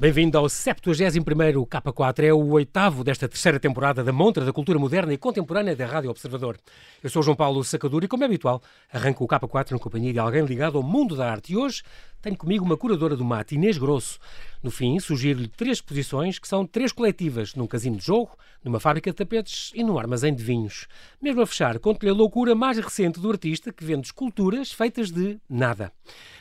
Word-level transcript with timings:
Bem-vindo 0.00 0.38
ao 0.38 0.46
71º 0.46 1.66
K4, 1.66 2.24
é 2.24 2.32
o 2.32 2.52
oitavo 2.52 3.04
desta 3.04 3.28
terceira 3.28 3.60
temporada 3.60 4.02
da 4.02 4.10
Montra 4.10 4.46
da 4.46 4.50
Cultura 4.50 4.78
Moderna 4.78 5.12
e 5.12 5.18
Contemporânea 5.18 5.76
da 5.76 5.84
Rádio 5.84 6.08
Observador. 6.08 6.56
Eu 7.04 7.10
sou 7.10 7.22
João 7.22 7.36
Paulo 7.36 7.62
Sacadura 7.62 8.06
e, 8.06 8.08
como 8.08 8.22
é 8.22 8.26
habitual, 8.26 8.62
arranco 8.90 9.22
o 9.22 9.28
K4 9.28 9.72
na 9.72 9.78
companhia 9.78 10.10
de 10.10 10.18
alguém 10.18 10.42
ligado 10.46 10.78
ao 10.78 10.82
mundo 10.82 11.14
da 11.14 11.30
arte. 11.30 11.52
E 11.52 11.56
hoje 11.58 11.82
tenho 12.20 12.36
comigo 12.36 12.64
uma 12.64 12.76
curadora 12.76 13.16
do 13.16 13.24
mate, 13.24 13.54
Inês 13.54 13.78
Grosso. 13.78 14.18
No 14.62 14.70
fim, 14.70 14.98
sugiro-lhe 15.00 15.48
três 15.48 15.78
exposições 15.78 16.38
que 16.38 16.46
são 16.46 16.66
três 16.66 16.92
coletivas, 16.92 17.54
num 17.54 17.66
casino 17.66 17.96
de 17.96 18.04
jogo, 18.04 18.36
numa 18.62 18.78
fábrica 18.78 19.10
de 19.10 19.16
tapetes 19.16 19.72
e 19.74 19.82
num 19.82 19.98
armazém 19.98 20.34
de 20.34 20.42
vinhos. 20.42 20.86
Mesmo 21.20 21.40
a 21.40 21.46
fechar, 21.46 21.78
conto-lhe 21.78 22.10
a 22.10 22.14
loucura 22.14 22.54
mais 22.54 22.76
recente 22.76 23.18
do 23.18 23.30
artista 23.30 23.72
que 23.72 23.84
vende 23.84 24.08
esculturas 24.08 24.70
feitas 24.70 25.10
de 25.10 25.38
nada. 25.48 25.90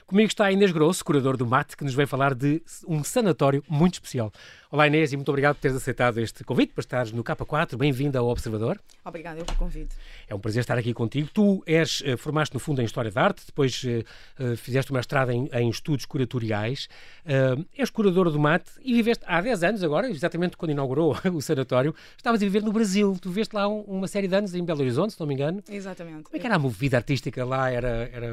Comigo 0.05 0.27
está 0.27 0.51
Inês 0.51 0.71
Grosso, 0.71 1.05
curador 1.05 1.37
do 1.37 1.45
mate, 1.45 1.77
que 1.77 1.83
nos 1.83 1.93
vem 1.93 2.05
falar 2.05 2.33
de 2.33 2.61
um 2.87 3.03
sanatório 3.03 3.63
muito 3.69 3.93
especial. 3.93 4.33
Olá 4.71 4.87
Inês 4.87 5.13
e 5.13 5.15
muito 5.15 5.29
obrigado 5.29 5.55
por 5.55 5.61
teres 5.61 5.77
aceitado 5.77 6.19
este 6.19 6.43
convite 6.43 6.73
para 6.73 6.81
estares 6.81 7.11
no 7.11 7.23
K4. 7.23 7.77
Bem-vinda 7.77 8.19
ao 8.19 8.27
Observador. 8.27 8.81
Obrigada 9.05 9.45
pelo 9.45 9.57
convite. 9.57 9.95
É 10.27 10.33
um 10.33 10.39
prazer 10.39 10.61
estar 10.61 10.77
aqui 10.77 10.93
contigo. 10.93 11.29
Tu 11.31 11.63
és, 11.65 12.01
eh, 12.03 12.17
formaste 12.17 12.53
no 12.53 12.59
fundo 12.59 12.81
em 12.81 12.85
História 12.85 13.11
da 13.11 13.21
Arte, 13.21 13.45
depois 13.45 13.83
uh, 13.83 14.57
fizeste 14.57 14.91
uma 14.91 14.99
estrada 14.99 15.33
em, 15.33 15.47
em 15.53 15.68
estudos 15.69 16.05
curatoriais, 16.05 16.87
uh, 17.25 17.65
és 17.77 17.89
curadora 17.89 18.29
do 18.29 18.39
mate 18.39 18.71
e 18.83 18.93
viveste 18.93 19.23
há 19.27 19.41
10 19.41 19.63
anos 19.63 19.83
agora, 19.83 20.09
exatamente 20.09 20.57
quando 20.57 20.71
inaugurou 20.71 21.15
o 21.33 21.41
sanatório, 21.41 21.93
estavas 22.17 22.41
a 22.41 22.45
viver 22.45 22.63
no 22.63 22.71
Brasil. 22.71 23.17
Tu 23.21 23.29
viveste 23.29 23.55
lá 23.55 23.67
um, 23.67 23.81
uma 23.81 24.07
série 24.07 24.27
de 24.27 24.35
anos 24.35 24.53
em 24.53 24.63
Belo 24.63 24.81
Horizonte, 24.81 25.13
se 25.13 25.19
não 25.19 25.27
me 25.27 25.33
engano. 25.33 25.63
Exatamente. 25.69 26.23
Como 26.23 26.35
é 26.35 26.39
que 26.39 26.45
era 26.45 26.55
a 26.55 26.59
movida 26.59 26.97
artística 26.97 27.43
lá? 27.45 27.69
Era, 27.69 28.09
era 28.13 28.27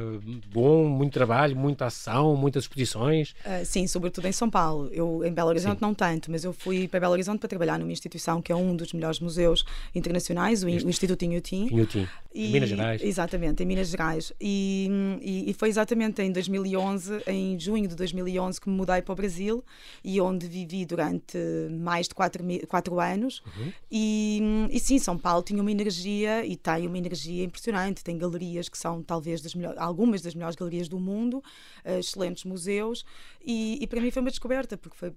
bom, 0.51 0.87
muito 0.87 1.13
trabalho, 1.13 1.55
muita 1.55 1.85
ação, 1.85 2.35
muitas 2.35 2.63
exposições? 2.63 3.31
Uh, 3.45 3.65
sim, 3.65 3.87
sobretudo 3.87 4.27
em 4.27 4.31
São 4.31 4.49
Paulo. 4.49 4.89
Eu 4.91 5.23
em 5.25 5.31
Belo 5.31 5.49
Horizonte 5.49 5.79
sim. 5.79 5.85
não 5.85 5.93
tanto, 5.93 6.31
mas 6.31 6.43
eu 6.43 6.53
fui 6.53 6.87
para 6.87 6.99
Belo 6.99 7.13
Horizonte 7.13 7.39
para 7.39 7.49
trabalhar 7.49 7.79
numa 7.79 7.91
instituição 7.91 8.41
que 8.41 8.51
é 8.51 8.55
um 8.55 8.75
dos 8.75 8.93
melhores 8.93 9.19
museus 9.19 9.65
internacionais, 9.93 10.63
o, 10.63 10.67
o 10.67 10.69
Instituto 10.69 11.23
Inhotim. 11.23 11.67
Inhotim, 11.71 12.07
em 12.33 12.51
Minas 12.51 12.69
Gerais. 12.69 13.01
Exatamente, 13.03 13.63
em 13.63 13.65
Minas 13.65 13.89
Gerais. 13.89 14.31
E, 14.39 14.89
e, 15.21 15.49
e, 15.49 15.53
foi 15.53 15.69
exatamente 15.69 16.21
em 16.21 16.31
2011, 16.31 17.23
em 17.27 17.59
junho 17.59 17.87
de 17.87 17.95
2011, 17.95 18.59
que 18.59 18.69
me 18.69 18.75
mudei 18.75 19.01
para 19.01 19.13
o 19.13 19.15
Brasil 19.15 19.63
e 20.03 20.19
onde 20.21 20.47
vivi 20.47 20.85
durante 20.85 21.37
mais 21.71 22.07
de 22.07 22.15
quatro, 22.15 22.43
quatro 22.67 22.99
anos. 22.99 23.41
Uhum. 23.45 23.73
E, 23.91 24.41
e 24.71 24.79
sim, 24.79 24.97
São 24.99 25.17
Paulo 25.17 25.43
tinha 25.43 25.61
uma 25.61 25.71
energia 25.71 26.45
e 26.45 26.55
tem 26.55 26.87
uma 26.87 26.97
energia 26.97 27.43
impressionante. 27.43 28.03
Tem 28.03 28.17
galerias 28.17 28.69
que 28.69 28.77
são 28.77 29.03
talvez 29.03 29.41
das 29.41 29.53
algumas 29.77 30.21
das 30.21 30.33
melhores 30.33 30.55
galerias 30.55 30.87
do 30.87 30.99
mundo, 30.99 31.37
uh, 31.85 31.99
excelentes 31.99 32.43
museus. 32.45 33.05
E, 33.43 33.77
e 33.81 33.87
para 33.87 34.01
mim 34.01 34.11
foi 34.11 34.21
uma 34.21 34.31
descoberta, 34.31 34.77
porque 34.77 34.97
foi 34.97 35.13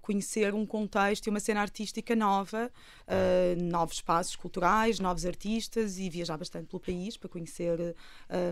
conhecer 0.00 0.54
um 0.54 0.66
contexto 0.66 1.26
e 1.26 1.30
uma 1.30 1.40
cena 1.40 1.60
artística 1.60 2.14
nova, 2.14 2.70
uh, 3.06 3.62
novos 3.62 3.96
espaços 3.96 4.36
culturais, 4.36 5.00
novos 5.00 5.24
artistas 5.24 5.98
e 5.98 6.08
viajar 6.08 6.36
bastante 6.36 6.66
pelo 6.66 6.80
país 6.80 7.16
para 7.16 7.28
conhecer 7.28 7.94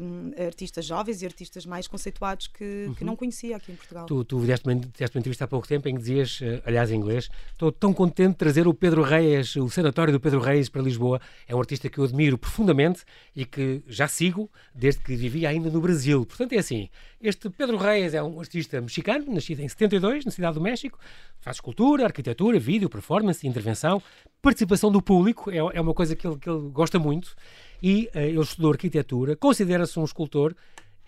um, 0.02 0.32
eh, 0.36 0.46
artistas 0.46 0.84
jovens 0.84 1.22
e 1.22 1.26
artistas 1.26 1.66
mais 1.66 1.86
conceituados 1.86 2.46
que, 2.46 2.86
uhum. 2.88 2.94
que 2.94 3.04
não 3.04 3.16
conhecia 3.16 3.56
aqui 3.56 3.72
em 3.72 3.76
Portugal. 3.76 4.06
Tu, 4.06 4.24
tu 4.24 4.40
deste, 4.40 4.66
uma, 4.66 4.74
deste 4.74 5.16
uma 5.16 5.20
entrevista 5.20 5.44
há 5.44 5.48
pouco 5.48 5.66
tempo 5.66 5.88
em 5.88 5.94
que 5.94 6.00
dizias, 6.00 6.40
aliás 6.64 6.90
em 6.90 6.96
inglês, 6.96 7.28
estou 7.52 7.70
tão 7.70 7.92
contente 7.92 8.32
de 8.32 8.36
trazer 8.36 8.66
o 8.66 8.74
Pedro 8.74 9.02
Reis, 9.02 9.56
o 9.56 9.68
sanatório 9.68 10.12
do 10.12 10.20
Pedro 10.20 10.40
Reis 10.40 10.68
para 10.68 10.82
Lisboa. 10.82 11.20
É 11.46 11.54
um 11.54 11.58
artista 11.58 11.88
que 11.88 11.98
eu 11.98 12.04
admiro 12.04 12.38
profundamente 12.38 13.04
e 13.34 13.44
que 13.44 13.82
já 13.86 14.08
sigo 14.08 14.50
desde 14.74 15.02
que 15.02 15.14
vivia 15.14 15.48
ainda 15.48 15.70
no 15.70 15.80
Brasil. 15.80 16.24
Portanto 16.24 16.52
é 16.52 16.58
assim, 16.58 16.88
este 17.20 17.50
Pedro 17.50 17.76
Reis 17.76 18.14
é 18.14 18.22
um 18.22 18.38
artista 18.38 18.80
mexicano, 18.80 19.32
nascido 19.32 19.60
em 19.60 19.68
72, 19.68 20.24
na 20.24 20.30
Cidade 20.30 20.54
do 20.54 20.60
México, 20.60 20.98
faz 21.40 21.56
escultura, 21.56 22.04
arquitetura, 22.04 22.58
vídeo, 22.58 22.88
performance, 22.88 23.46
intervenção, 23.46 24.00
participação 24.40 24.90
do 24.90 25.02
público, 25.02 25.50
é, 25.50 25.56
é 25.56 25.80
uma 25.80 25.94
coisa 25.94 26.14
que 26.14 26.26
ele, 26.26 26.38
que 26.38 26.48
ele 26.48 26.70
gosta 26.70 26.98
muito, 26.98 27.34
e 27.82 28.08
uh, 28.14 28.18
ele 28.18 28.40
estudou 28.40 28.70
arquitetura, 28.70 29.34
considera-se 29.34 29.98
um 29.98 30.04
escultor 30.04 30.54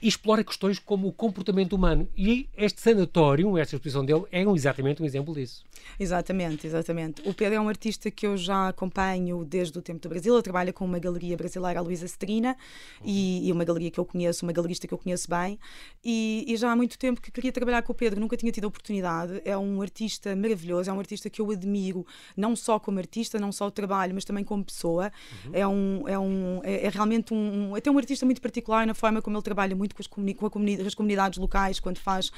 e 0.02 0.08
explora 0.08 0.42
questões 0.42 0.78
como 0.78 1.08
o 1.08 1.12
comportamento 1.12 1.74
humano. 1.74 2.08
E 2.16 2.48
este 2.56 2.80
sanatório, 2.80 3.56
esta 3.58 3.76
exposição 3.76 4.04
dele, 4.04 4.24
é 4.30 4.46
um, 4.46 4.54
exatamente 4.54 5.02
um 5.02 5.06
exemplo 5.06 5.34
disso. 5.34 5.64
Exatamente, 5.98 6.66
exatamente. 6.66 7.22
O 7.28 7.34
Pedro 7.34 7.56
é 7.56 7.60
um 7.60 7.68
artista 7.68 8.10
que 8.10 8.26
eu 8.26 8.36
já 8.36 8.68
acompanho 8.68 9.44
desde 9.44 9.78
o 9.78 9.82
tempo 9.82 10.00
do 10.00 10.08
Brasil. 10.08 10.34
Ele 10.34 10.42
trabalha 10.42 10.72
com 10.72 10.84
uma 10.84 10.98
galeria 10.98 11.36
brasileira, 11.36 11.80
a 11.80 11.82
Luísa 11.82 12.06
Cetrina, 12.08 12.56
uhum. 13.00 13.06
e, 13.06 13.48
e, 13.48 13.52
uma 13.52 13.64
galeria 13.64 13.90
que 13.90 14.00
eu 14.00 14.04
conheço, 14.04 14.44
uma 14.44 14.52
galerista 14.52 14.86
que 14.86 14.94
eu 14.94 14.98
conheço 14.98 15.28
bem. 15.28 15.58
E, 16.04 16.44
e, 16.46 16.56
já 16.56 16.70
há 16.70 16.76
muito 16.76 16.98
tempo 16.98 17.20
que 17.20 17.30
queria 17.30 17.52
trabalhar 17.52 17.82
com 17.82 17.92
o 17.92 17.94
Pedro, 17.94 18.20
nunca 18.20 18.36
tinha 18.36 18.52
tido 18.52 18.64
a 18.64 18.68
oportunidade. 18.68 19.40
É 19.44 19.56
um 19.56 19.82
artista 19.82 20.34
maravilhoso, 20.34 20.90
é 20.90 20.92
um 20.92 20.98
artista 20.98 21.28
que 21.28 21.40
eu 21.40 21.50
admiro, 21.50 22.06
não 22.36 22.56
só 22.56 22.78
como 22.78 22.98
artista, 22.98 23.38
não 23.38 23.52
só 23.52 23.66
o 23.66 23.70
trabalho, 23.70 24.14
mas 24.14 24.24
também 24.24 24.44
como 24.44 24.64
pessoa. 24.64 25.12
Uhum. 25.44 25.50
É, 25.52 25.66
um, 25.66 26.08
é, 26.08 26.18
um, 26.18 26.60
é, 26.62 26.86
é 26.86 26.88
realmente 26.88 27.34
um, 27.34 27.74
até 27.74 27.90
um 27.90 27.98
artista 27.98 28.24
muito 28.24 28.40
particular 28.40 28.86
na 28.86 28.94
forma 28.94 29.20
como 29.20 29.36
ele 29.36 29.42
trabalha 29.42 29.76
muito 29.76 29.89
muito 29.90 29.94
com 29.94 30.02
as, 30.02 30.06
com 30.06 30.50
comunidade, 30.50 30.86
as 30.86 30.94
comunidades 30.94 31.38
locais, 31.38 31.80
quando 31.80 31.98
faz 31.98 32.30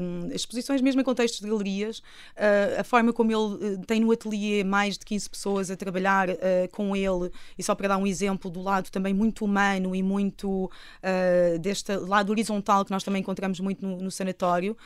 um, 0.00 0.28
exposições, 0.32 0.80
mesmo 0.80 1.00
em 1.00 1.04
contextos 1.04 1.40
de 1.40 1.48
galerias, 1.48 1.98
uh, 1.98 2.80
a 2.80 2.84
forma 2.84 3.12
como 3.12 3.30
ele 3.30 3.76
uh, 3.76 3.86
tem 3.86 4.00
no 4.00 4.12
ateliê 4.12 4.64
mais 4.64 4.98
de 4.98 5.04
15 5.04 5.30
pessoas 5.30 5.70
a 5.70 5.76
trabalhar 5.76 6.28
uh, 6.28 6.34
com 6.72 6.94
ele, 6.94 7.30
e 7.56 7.62
só 7.62 7.74
para 7.74 7.88
dar 7.88 7.96
um 7.98 8.06
exemplo 8.06 8.50
do 8.50 8.60
lado 8.60 8.90
também 8.90 9.14
muito 9.14 9.44
humano 9.44 9.94
e 9.94 10.02
muito 10.02 10.70
deste 11.60 11.96
lado 11.96 12.30
horizontal 12.30 12.84
que 12.84 12.90
nós 12.90 13.02
também 13.02 13.20
encontramos 13.20 13.60
muito 13.60 13.84
no, 13.86 13.98
no 13.98 14.10
sanatório, 14.10 14.76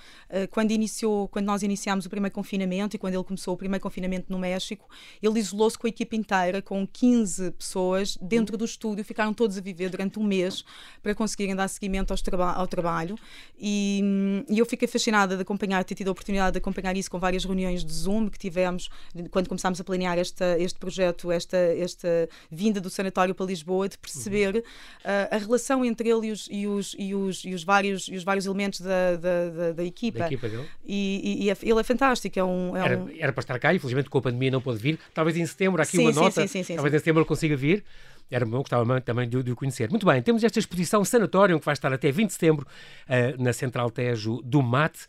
quando 0.51 0.71
iniciou, 0.71 1.29
quando 1.29 1.47
nós 1.47 1.63
iniciámos 1.63 2.07
o 2.07 2.11
primeiro 2.11 2.35
confinamento 2.35 2.97
e 2.97 2.99
quando 2.99 3.15
ele 3.15 3.25
começou 3.25 3.55
o 3.55 3.57
primeiro 3.57 3.83
confinamento 3.83 4.31
no 4.31 4.39
México, 4.39 4.89
ele 5.23 5.39
isolou-se 5.39 5.79
com 5.79 5.87
a 5.87 5.91
equipa 5.91 6.17
inteira, 6.17 6.63
com 6.63 6.87
15 6.87 7.53
pessoas 7.53 8.17
dentro 8.21 8.57
do 8.57 8.65
estúdio, 8.65 9.05
ficaram 9.05 9.33
todos 9.33 9.57
a 9.57 9.61
viver 9.61 9.91
durante 9.91 10.19
um 10.19 10.25
mês 10.25 10.65
para 11.03 11.15
conseguirem 11.15 11.55
dar 11.55 11.69
seguimento 11.69 11.96
ao, 11.99 12.17
traba 12.17 12.53
ao 12.53 12.67
trabalho 12.67 13.17
e, 13.59 14.45
e, 14.49 14.59
eu 14.59 14.67
fiquei 14.67 14.87
fascinada 14.87 15.37
de 15.37 15.43
acompanhar, 15.43 15.85
ter 15.85 15.95
tido 15.95 16.09
a 16.09 16.13
oportunidade 16.13 16.53
de 16.53 16.59
acompanhar 16.59 16.97
isso 16.97 17.11
com 17.11 17.19
várias 17.19 17.45
reuniões 17.45 17.85
de 17.85 17.93
Zoom 17.93 18.29
que 18.29 18.39
tivemos 18.39 18.91
quando 19.31 19.49
começámos 19.49 19.81
a 19.81 19.85
planear 19.85 20.19
esta, 20.19 20.59
este 20.59 20.79
projeto, 20.79 21.31
esta, 21.31 21.57
esta 21.57 22.29
vinda 22.51 22.81
do 22.81 22.91
sanatório 22.91 23.35
para 23.35 23.47
Lisboa, 23.47 23.89
de 23.89 23.99
perceber 23.99 24.57
uhum. 24.57 24.61
uh, 24.61 25.35
a 25.35 25.39
relação 25.39 25.85
entre 25.85 26.09
ele 26.09 26.29
e 26.29 26.33
os, 26.33 26.49
e 26.51 26.67
os, 26.67 26.97
e 26.99 27.15
os, 27.15 27.45
e 27.45 27.55
os, 27.55 27.65
vários, 27.65 28.09
e 28.09 28.17
os 28.17 28.25
vários 28.25 28.47
elementos 28.47 28.81
da, 28.81 29.17
da, 29.17 29.49
da, 29.49 29.73
da 29.73 29.85
equipa. 29.85 30.21
Da 30.21 30.27
equipa 30.27 30.49
dele. 30.49 30.67
E, 30.85 31.45
e, 31.45 31.51
é, 31.51 31.57
ele 31.63 31.81
é 31.81 31.83
fantástico. 31.83 32.39
É 32.39 32.45
um, 32.45 32.77
é 32.77 32.81
era, 32.81 32.99
um... 32.99 33.11
era 33.19 33.33
para 33.33 33.41
estar 33.41 33.59
cá, 33.59 33.75
infelizmente 33.75 34.11
com 34.11 34.19
a 34.19 34.23
pandemia 34.23 34.51
não 34.51 34.61
pôde 34.61 34.79
vir. 34.79 34.99
Talvez 35.15 35.37
em 35.37 35.47
setembro, 35.47 35.81
aqui 35.81 35.97
sim, 35.97 36.03
uma 36.03 36.13
sim, 36.13 36.21
nota, 36.21 36.47
sim, 36.47 36.63
talvez 36.63 36.95
em 36.95 36.99
setembro 36.99 37.25
consiga 37.25 37.57
vir 37.57 37.85
era 38.31 38.45
bom, 38.45 38.59
gostava 38.59 39.01
também 39.01 39.29
de, 39.29 39.43
de 39.43 39.53
o 39.53 39.57
conhecer. 39.57 39.89
Muito 39.91 40.05
bem, 40.05 40.21
temos 40.21 40.43
esta 40.43 40.59
exposição 40.59 41.05
Sanatório, 41.05 41.59
que 41.59 41.65
vai 41.65 41.75
estar 41.75 41.93
até 41.93 42.11
20 42.11 42.27
de 42.27 42.33
setembro 42.33 42.67
uh, 42.67 43.43
na 43.43 43.53
Central 43.53 43.91
Tejo 43.91 44.41
do 44.43 44.63
MAT. 44.63 45.07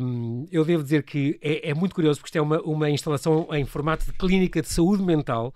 Um, 0.00 0.46
eu 0.52 0.64
devo 0.64 0.82
dizer 0.82 1.02
que 1.02 1.38
é, 1.42 1.70
é, 1.70 1.74
muito 1.74 1.94
curioso, 1.94 2.20
porque 2.20 2.28
isto 2.28 2.36
é 2.36 2.42
uma, 2.42 2.60
uma 2.60 2.90
instalação 2.90 3.48
em 3.52 3.64
formato 3.64 4.06
de 4.06 4.12
clínica 4.12 4.62
de 4.62 4.68
saúde 4.68 5.02
mental. 5.02 5.52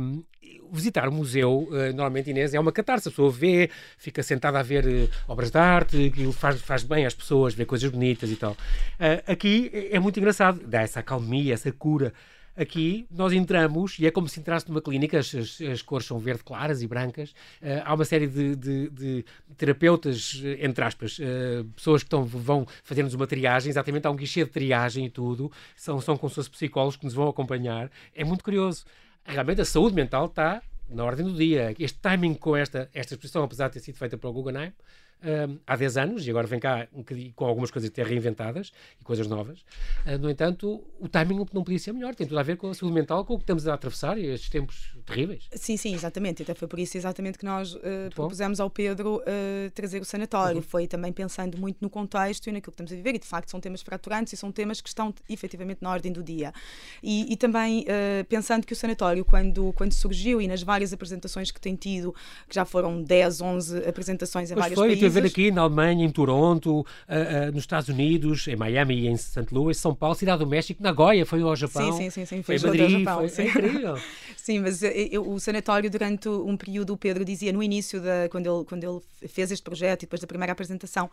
Um, 0.00 0.24
visitar 0.70 1.08
o 1.08 1.12
museu, 1.12 1.68
uh, 1.70 1.92
normalmente, 1.94 2.30
Inês, 2.30 2.52
é 2.52 2.58
uma 2.58 2.72
catarse. 2.72 3.08
A 3.08 3.10
pessoa 3.10 3.30
vê, 3.30 3.70
fica 3.96 4.22
sentada 4.22 4.58
a 4.58 4.62
ver 4.62 4.84
uh, 4.86 5.08
obras 5.28 5.50
de 5.50 5.58
arte, 5.58 6.10
que 6.10 6.32
faz, 6.32 6.60
faz 6.60 6.82
bem 6.82 7.06
às 7.06 7.14
pessoas, 7.14 7.54
vê 7.54 7.64
coisas 7.64 7.88
bonitas 7.90 8.28
e 8.28 8.36
tal. 8.36 8.56
Aqui 9.26 9.70
é, 9.72 9.96
é 9.96 9.98
muito 10.00 10.18
engraçado, 10.18 10.60
dá 10.66 10.82
essa 10.82 11.00
acalmia, 11.00 11.54
essa 11.54 11.70
cura. 11.70 12.12
Aqui 12.58 13.06
nós 13.08 13.32
entramos 13.32 14.00
e 14.00 14.06
é 14.06 14.10
como 14.10 14.28
se 14.28 14.40
entrasse 14.40 14.68
numa 14.68 14.82
clínica, 14.82 15.16
as, 15.16 15.32
as, 15.32 15.60
as 15.60 15.80
cores 15.80 16.04
são 16.04 16.18
verde 16.18 16.42
claras 16.42 16.82
e 16.82 16.88
brancas. 16.88 17.30
Uh, 17.62 17.82
há 17.84 17.94
uma 17.94 18.04
série 18.04 18.26
de, 18.26 18.56
de, 18.56 18.90
de 18.90 19.24
terapeutas, 19.56 20.42
eh, 20.44 20.66
entre 20.66 20.84
aspas, 20.84 21.20
uh, 21.20 21.64
pessoas 21.76 22.02
que 22.02 22.06
estão, 22.06 22.24
vão 22.24 22.66
fazer-nos 22.82 23.14
uma 23.14 23.28
triagem, 23.28 23.70
exatamente 23.70 24.08
há 24.08 24.10
um 24.10 24.16
guichê 24.16 24.44
de 24.44 24.50
triagem 24.50 25.06
e 25.06 25.10
tudo. 25.10 25.52
São, 25.76 26.00
são 26.00 26.16
como 26.16 26.28
se 26.30 26.34
fossem 26.34 26.50
psicólogos 26.50 26.96
que 26.96 27.04
nos 27.04 27.14
vão 27.14 27.28
acompanhar. 27.28 27.92
É 28.12 28.24
muito 28.24 28.42
curioso. 28.42 28.84
Realmente 29.24 29.60
a 29.60 29.64
saúde 29.64 29.94
mental 29.94 30.26
está 30.26 30.60
na 30.88 31.04
ordem 31.04 31.24
do 31.24 31.34
dia. 31.34 31.76
Este 31.78 31.98
timing 32.00 32.34
com 32.34 32.56
esta, 32.56 32.90
esta 32.92 33.14
exposição, 33.14 33.44
apesar 33.44 33.68
de 33.68 33.74
ter 33.74 33.80
sido 33.80 33.96
feita 33.96 34.18
pelo 34.18 34.32
Guggenheim, 34.32 34.72
há 35.66 35.76
10 35.76 35.96
anos, 35.96 36.26
e 36.26 36.30
agora 36.30 36.46
vem 36.46 36.60
cá 36.60 36.86
um 36.92 37.02
com 37.34 37.44
algumas 37.44 37.70
coisas 37.70 37.90
até 37.90 38.02
reinventadas 38.02 38.72
e 39.00 39.04
coisas 39.04 39.26
novas. 39.26 39.60
Uh, 40.06 40.18
no 40.18 40.30
entanto, 40.30 40.84
o 40.98 41.08
timing 41.08 41.46
não 41.52 41.64
podia 41.64 41.78
ser 41.78 41.92
melhor. 41.92 42.14
Tem 42.14 42.26
tudo 42.26 42.38
a 42.38 42.42
ver 42.42 42.56
com 42.56 42.70
a 42.70 42.74
saúde 42.74 42.94
mental, 42.94 43.24
com 43.24 43.34
o 43.34 43.36
que 43.38 43.44
estamos 43.44 43.66
a 43.66 43.74
atravessar 43.74 44.18
e 44.18 44.26
estes 44.26 44.50
tempos 44.50 44.96
terríveis. 45.06 45.48
Sim, 45.52 45.76
sim, 45.76 45.94
exatamente. 45.94 46.42
Até 46.42 46.54
foi 46.54 46.68
por 46.68 46.78
isso 46.78 46.96
exatamente 46.96 47.38
que 47.38 47.44
nós 47.44 47.74
uh, 47.74 47.80
propusemos 48.14 48.60
ao 48.60 48.70
Pedro 48.70 49.16
uh, 49.16 49.70
trazer 49.72 50.00
o 50.00 50.04
sanatório. 50.04 50.56
Uhum. 50.56 50.62
Foi 50.62 50.86
também 50.86 51.12
pensando 51.12 51.58
muito 51.58 51.78
no 51.80 51.90
contexto 51.90 52.48
e 52.48 52.52
naquilo 52.52 52.72
que 52.72 52.82
estamos 52.82 52.92
a 52.92 52.96
viver. 52.96 53.14
E 53.14 53.18
de 53.18 53.26
facto 53.26 53.50
são 53.50 53.60
temas 53.60 53.82
fraturantes 53.82 54.32
e 54.32 54.36
são 54.36 54.52
temas 54.52 54.80
que 54.80 54.88
estão 54.88 55.14
efetivamente 55.28 55.78
na 55.80 55.90
ordem 55.90 56.12
do 56.12 56.22
dia. 56.22 56.52
E, 57.02 57.32
e 57.32 57.36
também 57.36 57.84
pensando 58.28 58.66
que 58.66 58.72
o 58.72 58.76
sanatório, 58.76 59.24
quando, 59.24 59.72
quando 59.72 59.92
surgiu 59.92 60.40
e 60.40 60.48
nas 60.48 60.62
várias 60.62 60.92
apresentações 60.92 61.50
que 61.50 61.60
tem 61.60 61.74
tido, 61.74 62.14
que 62.48 62.54
já 62.54 62.64
foram 62.64 63.02
10, 63.02 63.40
11 63.40 63.78
apresentações 63.88 64.50
em 64.50 64.54
pois 64.54 64.64
vários 64.64 64.78
foi, 64.78 64.88
países. 64.88 65.07
Ver 65.08 65.26
aqui 65.26 65.50
na 65.50 65.62
Alemanha, 65.62 66.04
em 66.04 66.10
Toronto, 66.10 66.84
nos 67.52 67.62
Estados 67.62 67.88
Unidos, 67.88 68.46
em 68.48 68.56
Miami 68.56 69.06
em 69.06 69.16
St. 69.16 69.46
Louis, 69.52 69.76
São 69.76 69.94
Paulo, 69.94 70.14
Cidade 70.14 70.44
do 70.44 70.46
México, 70.46 70.82
Nagoya, 70.82 71.24
foi 71.24 71.42
ao 71.42 71.54
Japão. 71.56 71.92
Sim, 71.92 72.10
sim, 72.10 72.10
sim. 72.10 72.26
sim 72.26 72.42
foi, 72.42 72.58
foi 72.58 72.68
Madrid, 72.68 72.98
Japão, 72.98 73.18
foi, 73.18 73.28
sim. 73.28 73.46
incrível. 73.46 73.98
sim, 74.36 74.60
mas 74.60 74.82
eu, 74.82 75.28
o 75.30 75.38
sanatório, 75.38 75.90
durante 75.90 76.28
um 76.28 76.56
período, 76.56 76.92
o 76.92 76.96
Pedro 76.96 77.24
dizia 77.24 77.52
no 77.52 77.62
início, 77.62 78.00
da, 78.00 78.28
quando, 78.30 78.46
ele, 78.46 78.64
quando 78.64 78.84
ele 78.84 79.28
fez 79.28 79.50
este 79.50 79.62
projeto 79.62 80.02
e 80.02 80.06
depois 80.06 80.20
da 80.20 80.26
primeira 80.26 80.52
apresentação 80.52 81.10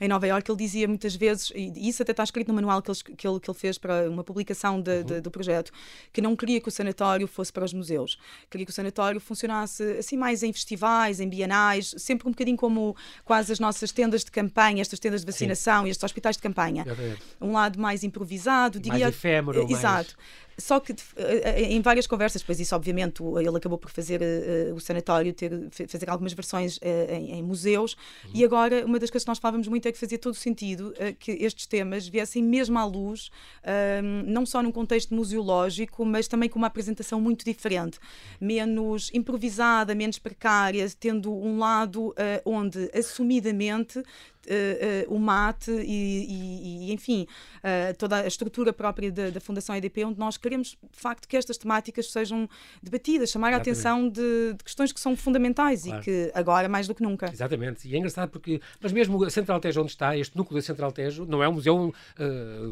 em 0.00 0.08
Nova 0.08 0.26
Iorque, 0.26 0.50
ele 0.50 0.58
dizia 0.58 0.88
muitas 0.88 1.14
vezes, 1.14 1.52
e 1.54 1.88
isso 1.88 2.02
até 2.02 2.12
está 2.12 2.24
escrito 2.24 2.48
no 2.48 2.54
manual 2.54 2.82
que 2.82 2.90
ele, 2.90 2.98
que 3.16 3.26
ele, 3.26 3.40
que 3.40 3.50
ele 3.50 3.58
fez 3.58 3.78
para 3.78 4.08
uma 4.10 4.24
publicação 4.24 4.80
de, 4.80 4.90
uhum. 4.90 5.04
de, 5.04 5.20
do 5.20 5.30
projeto, 5.30 5.70
que 6.12 6.20
não 6.20 6.34
queria 6.34 6.60
que 6.60 6.68
o 6.68 6.70
sanatório 6.70 7.26
fosse 7.26 7.52
para 7.52 7.64
os 7.64 7.72
museus. 7.72 8.18
Queria 8.50 8.66
que 8.66 8.72
o 8.72 8.74
sanatório 8.74 9.20
funcionasse 9.20 9.82
assim 9.98 10.16
mais 10.16 10.42
em 10.42 10.52
festivais, 10.52 11.20
em 11.20 11.28
bienais, 11.28 11.94
sempre 11.98 12.28
um 12.28 12.32
bocadinho 12.32 12.56
como 12.56 12.96
quase 13.34 13.52
as 13.52 13.58
nossas 13.58 13.90
tendas 13.90 14.22
de 14.22 14.30
campanha, 14.30 14.80
estas 14.80 15.00
tendas 15.00 15.22
de 15.22 15.26
vacinação 15.26 15.82
Sim. 15.82 15.88
e 15.88 15.90
estes 15.90 16.04
hospitais 16.04 16.36
de 16.36 16.42
campanha. 16.42 16.84
Um 17.40 17.52
lado 17.52 17.80
mais 17.80 18.04
improvisado, 18.04 18.78
diria. 18.78 19.06
Mais 19.06 19.14
efêmero. 19.14 19.66
Exato. 19.68 20.14
Mais... 20.16 20.53
Só 20.56 20.80
que 20.80 20.92
eh, 20.92 21.42
eh, 21.44 21.62
em 21.72 21.80
várias 21.80 22.06
conversas, 22.06 22.42
depois 22.42 22.60
isso 22.60 22.74
obviamente 22.74 23.22
ele 23.22 23.56
acabou 23.56 23.78
por 23.78 23.90
fazer 23.90 24.20
uh, 24.20 24.74
o 24.74 24.80
sanatório, 24.80 25.32
ter, 25.32 25.50
fazer 25.88 26.08
algumas 26.08 26.32
versões 26.32 26.76
uh, 26.78 26.80
em, 27.10 27.32
em, 27.32 27.42
museus 27.42 27.96
uhum. 28.24 28.30
e 28.34 28.44
agora 28.44 28.84
uma 28.84 28.98
das 28.98 29.10
coisas 29.10 29.24
que 29.24 29.30
nós 29.30 29.38
falávamos 29.38 29.68
muito 29.68 29.86
é 29.86 29.92
que 29.92 29.98
fazia 29.98 30.18
todo 30.18 30.34
sentido 30.34 30.94
uh, 30.98 31.14
que 31.18 31.32
estes 31.32 31.66
temas 31.66 32.06
viessem 32.06 32.42
mesmo 32.42 32.78
à 32.78 32.84
luz, 32.84 33.30
ehm, 33.62 34.24
não 34.26 34.46
só 34.46 34.62
num 34.62 34.72
contexto 34.72 35.14
museológico, 35.14 36.04
mas 36.04 36.28
também 36.28 36.48
com 36.48 36.58
uma 36.58 36.66
apresentação 36.66 37.20
muito 37.20 37.44
diferente, 37.44 37.98
menos 38.40 39.10
improvisada, 39.12 39.94
menos 39.94 40.18
precária, 40.18 40.86
tendo 40.98 41.32
um 41.32 41.58
lado 41.58 42.14
onde 42.44 42.90
assumidamente 42.94 44.02
uh, 44.46 45.10
uh, 45.10 45.14
o 45.14 45.18
mate 45.18 45.70
e, 45.70 45.84
e, 45.84 46.88
e 46.88 46.92
enfim, 46.92 47.26
uh, 47.58 47.96
toda 47.96 48.16
a 48.16 48.26
estrutura 48.26 48.72
própria 48.72 49.10
da, 49.10 49.30
da, 49.30 49.40
Fundação 49.40 49.74
EDP, 49.76 50.04
onde 50.04 50.18
nós 50.18 50.36
queremos, 50.36 50.68
de 50.68 51.00
facto, 51.00 51.28
que 51.28 51.36
estas 51.36 51.56
temáticas 51.58 52.10
sejam 52.10 52.48
debatidas, 52.82 53.30
chamar 53.30 53.52
a 53.52 53.56
atenção 53.56 54.08
de, 54.08 54.54
de, 54.54 54.64
questões 54.64 54.92
que 54.92 55.00
são 55.00 55.16
fundamentais 55.16 55.82
claro. 55.82 56.00
e 56.00 56.04
que 56.04 56.32
agora 56.34 56.68
mais 56.68 56.86
do 56.86 56.94
que 56.94 57.02
nunca. 57.02 57.30
Exatamente, 57.30 57.88
e 57.88 57.94
é 57.94 57.98
engraçado 57.98 58.30
porque, 58.30 58.60
mas 58.80 58.92
mesmo 58.92 59.22
a 59.24 59.30
Central 59.30 59.60
Tejo 59.60 59.82
onde 59.82 59.90
está, 59.90 60.16
este 60.16 60.36
núcleo 60.36 60.60
da 60.60 60.66
Central 60.66 60.92
Tejo, 60.92 61.24
não 61.26 61.42
é 61.42 61.48
um 61.48 61.52
museu 61.52 61.94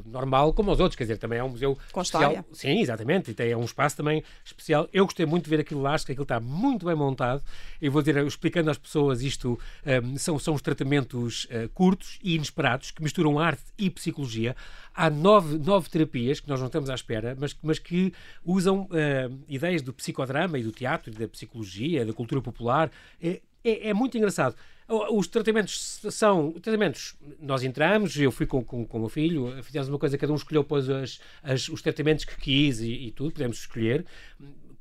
normal 0.06 0.52
como 0.52 0.72
os 0.72 0.80
outros, 0.80 0.96
quer 0.96 1.04
dizer, 1.04 1.18
também 1.18 1.38
é 1.38 1.44
um 1.44 1.50
museu 1.50 1.78
Com 1.92 2.00
especial. 2.00 2.32
História. 2.32 2.44
Sim, 2.52 2.80
exatamente, 2.80 3.30
e 3.30 3.34
tem 3.34 3.50
é 3.50 3.56
um 3.56 3.64
espaço 3.64 3.96
também 3.96 4.22
especial. 4.44 4.88
Eu 4.92 5.04
gostei 5.04 5.26
muito 5.26 5.44
de 5.44 5.50
ver 5.50 5.60
aquilo 5.60 5.82
lá, 5.82 5.94
acho 5.94 6.06
que 6.06 6.12
aquilo 6.12 6.24
está 6.24 6.40
muito 6.40 6.86
bem 6.86 6.94
montado. 6.94 7.42
Eu 7.80 7.92
vou 7.92 8.02
dizer, 8.02 8.24
explicando 8.26 8.70
às 8.70 8.78
pessoas 8.78 9.22
isto, 9.22 9.58
um, 10.04 10.16
são, 10.16 10.38
são 10.38 10.54
os 10.54 10.62
tratamentos 10.62 11.46
uh, 11.64 11.68
curtos 11.70 12.18
e 12.22 12.34
inesperados 12.34 12.90
que 12.90 13.02
misturam 13.02 13.38
arte 13.38 13.62
e 13.78 13.90
psicologia. 13.90 14.56
Há 14.94 15.08
nove, 15.08 15.58
nove 15.58 15.88
terapias 15.88 16.40
que 16.40 16.48
nós 16.48 16.60
não 16.60 16.66
estamos 16.66 16.90
à 16.90 16.94
espera, 16.94 17.36
mas, 17.38 17.56
mas 17.62 17.78
que 17.78 18.12
usam 18.44 18.82
uh, 18.82 19.38
ideias 19.48 19.82
do 19.82 19.92
psicodrama 19.92 20.58
e 20.58 20.62
do 20.62 20.72
teatro, 20.72 21.12
e 21.12 21.14
da 21.14 21.28
psicologia, 21.28 22.04
da 22.04 22.12
cultura 22.12 22.40
popular. 22.40 22.90
É, 23.20 23.40
é, 23.64 23.88
é 23.88 23.94
muito 23.94 24.16
engraçado. 24.16 24.56
Os 24.88 25.26
tratamentos 25.26 26.00
são 26.10 26.52
tratamentos. 26.52 27.14
Nós 27.40 27.62
entramos, 27.62 28.14
eu 28.16 28.30
fui 28.30 28.46
com, 28.46 28.62
com, 28.62 28.84
com 28.84 28.98
o 28.98 29.00
meu 29.00 29.08
filho, 29.08 29.62
fizemos 29.62 29.88
uma 29.88 29.98
coisa, 29.98 30.18
cada 30.18 30.32
um 30.32 30.36
escolheu 30.36 30.62
pois, 30.62 30.90
as, 30.90 31.20
as, 31.42 31.68
os 31.68 31.80
tratamentos 31.80 32.24
que 32.24 32.36
quis 32.36 32.80
e, 32.80 33.06
e 33.06 33.10
tudo, 33.10 33.32
podemos 33.32 33.58
escolher 33.58 34.04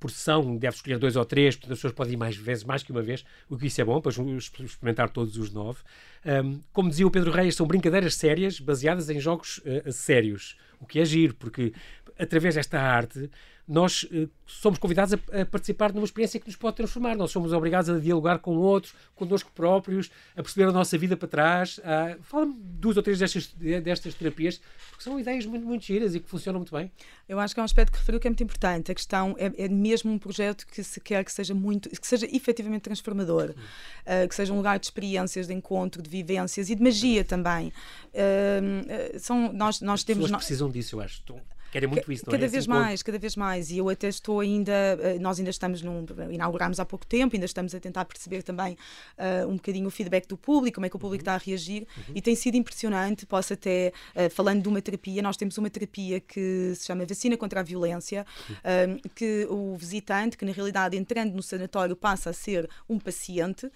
por 0.02 0.10
sessão 0.10 0.58
deve 0.58 0.76
escolher 0.76 0.98
dois 0.98 1.16
ou 1.16 1.24
três, 1.24 1.56
portanto 1.56 1.74
as 1.74 1.78
pessoas 1.78 1.94
podem 1.94 2.14
ir 2.14 2.18
mais 2.18 2.36
vezes, 2.36 2.64
mais 2.64 2.82
que 2.82 2.92
uma 2.92 3.04
vez, 3.04 3.24
o 3.48 3.56
que 3.56 3.68
isso 3.68 3.80
é 3.80 3.86
bom, 3.86 4.02
para 4.02 4.12
experimentar 4.12 5.10
todos 5.12 5.38
os 5.38 5.52
nove. 5.54 5.80
Um, 6.26 6.60
como 6.74 6.90
dizia 6.90 7.06
o 7.06 7.12
Pedro 7.12 7.32
Reis, 7.32 7.56
são 7.56 7.68
brincadeiras 7.68 8.16
sérias 8.16 8.60
baseadas 8.60 9.12
em 9.12 9.20
jogos 9.20 9.60
uh, 9.60 9.92
sérios, 9.92 10.58
o 10.80 10.88
que 10.88 11.00
é 11.00 11.06
giro, 11.06 11.36
porque 11.36 11.72
através 12.18 12.56
desta 12.56 12.82
arte 12.82 13.30
nós 13.68 14.04
uh, 14.04 14.30
somos 14.46 14.80
convidados 14.80 15.14
a, 15.14 15.42
a, 15.42 15.46
participar 15.46 15.92
de 15.92 15.98
uma 15.98 16.06
experiência 16.06 16.40
que 16.40 16.48
nos 16.48 16.56
pode 16.56 16.76
transformar. 16.78 17.16
Nós 17.16 17.32
somos 17.32 17.54
obrigados 17.54 17.90
a 17.90 18.00
dialogar 18.00 18.40
com 18.40 18.56
outros, 18.58 18.94
connosco 19.16 19.52
próprios, 19.54 20.10
a 20.36 20.42
perceber 20.42 20.70
a 20.70 20.72
nossa 20.72 20.98
vida 20.98 21.16
para 21.16 21.28
trás. 21.28 21.78
Uh, 21.80 22.22
Fala-me 22.24 22.56
duas 22.58 22.98
ou 22.98 23.04
três 23.04 23.20
destas, 23.20 23.48
destas 23.84 24.14
terapias, 24.14 24.62
porque 24.90 25.04
são 25.04 25.20
ideias 25.20 25.46
muito, 25.46 25.66
muito 25.66 25.86
giras 25.86 26.16
e 26.16 26.20
que 26.20 26.30
funcionam 26.30 26.60
muito 26.60 26.76
bem. 26.76 26.92
Eu 27.28 27.40
acho 27.40 27.54
que 27.54 27.60
é 27.60 27.64
um 27.64 27.66
aspecto 27.66 27.94
que 27.94 28.00
referiu 28.00 28.20
que 28.20 28.28
é 28.28 28.30
muito 28.30 28.44
importante. 28.44 28.92
A 28.92 28.96
questão 28.96 29.36
é, 29.38 29.52
é 29.66 29.70
mesmo 29.70 30.12
um 30.12 30.20
projeto 30.20 30.66
que 30.68 30.84
se 30.84 31.00
quer 31.00 31.24
que 31.24 31.32
seja 31.32 31.54
muito, 31.54 31.90
que 31.90 32.08
seja 32.08 32.28
efetivamente 32.32 32.82
transformador, 32.82 33.52
uh, 33.52 34.28
que 34.28 34.36
seja 34.36 34.52
um 34.54 34.58
lugar 34.58 34.80
de 34.80 34.86
experiências, 34.86 35.48
de 35.48 35.54
encontro, 35.54 36.02
de 36.02 36.10
vivências 36.10 36.70
e 36.70 36.76
de 36.76 36.84
magia 36.84 37.24
também. 37.24 37.72
Uh, 38.14 39.20
são, 39.20 39.54
nós, 39.54 39.82
nós 39.82 40.04
temos. 40.04 40.26
As 40.26 40.30
pessoas 40.32 40.46
precisam 40.46 40.70
disso, 40.70 40.96
eu 40.96 41.02
acho. 41.02 41.24
Querem 41.72 41.88
muito 41.88 42.12
isso, 42.12 42.26
não 42.26 42.32
cada 42.32 42.46
é? 42.46 42.48
vez 42.50 42.68
mais, 42.68 43.02
cada 43.02 43.18
vez 43.18 43.36
mais. 43.36 43.72
E 43.72 43.78
eu 43.78 43.88
até 43.88 44.10
estou 44.10 44.42
ainda, 44.42 44.72
eh, 44.72 45.18
nós 45.20 45.40
ainda 45.40 45.50
estamos 45.50 45.82
num, 45.82 46.06
inauguramos 46.30 46.80
há 46.80 46.86
pouco 46.86 47.06
tempo, 47.06 47.36
ainda 47.36 47.46
estamos 47.46 47.74
a 47.74 47.80
tentar 47.80 48.04
perceber 48.04 48.44
também 48.44 48.78
uh, 49.18 49.48
um 49.48 49.56
bocadinho 49.56 49.88
o 49.88 49.92
feedback 49.92 50.28
do 50.28 50.36
público, 50.36 50.76
como 50.76 50.86
é 50.86 50.90
que 50.90 50.96
o 50.96 51.00
público 51.00 51.24
uhum. 51.24 51.34
está 51.34 51.36
a 51.36 51.38
reagir. 51.38 51.88
Uhum. 51.98 52.14
E 52.16 52.22
tem 52.22 52.36
sido 52.36 52.56
impressionante. 52.56 53.26
Posso 53.26 53.54
até, 53.54 53.94
uh, 54.16 54.30
falando 54.30 54.62
de 54.62 54.68
uma 54.68 54.82
terapia, 54.82 55.22
nós 55.22 55.38
temos 55.38 55.58
uma 55.58 55.70
terapia 55.70 56.20
que 56.20 56.74
se 56.76 56.86
chama 56.86 57.06
Vacina 57.06 57.38
contra 57.38 57.62
a 57.62 57.64
Violência, 57.64 58.26
uhum. 58.50 58.96
uh, 58.96 59.10
que 59.16 59.48
o 59.50 59.78
visitante, 59.78 60.38
que 60.38 60.44
na 60.44 60.52
realidade 60.52 60.98
entrando 60.98 61.34
no 61.34 61.42
sanatório 61.42 61.96
passa 61.96 62.32
a 62.32 62.34
ser 62.34 62.70
um 62.90 63.00
paciente, 63.00 63.72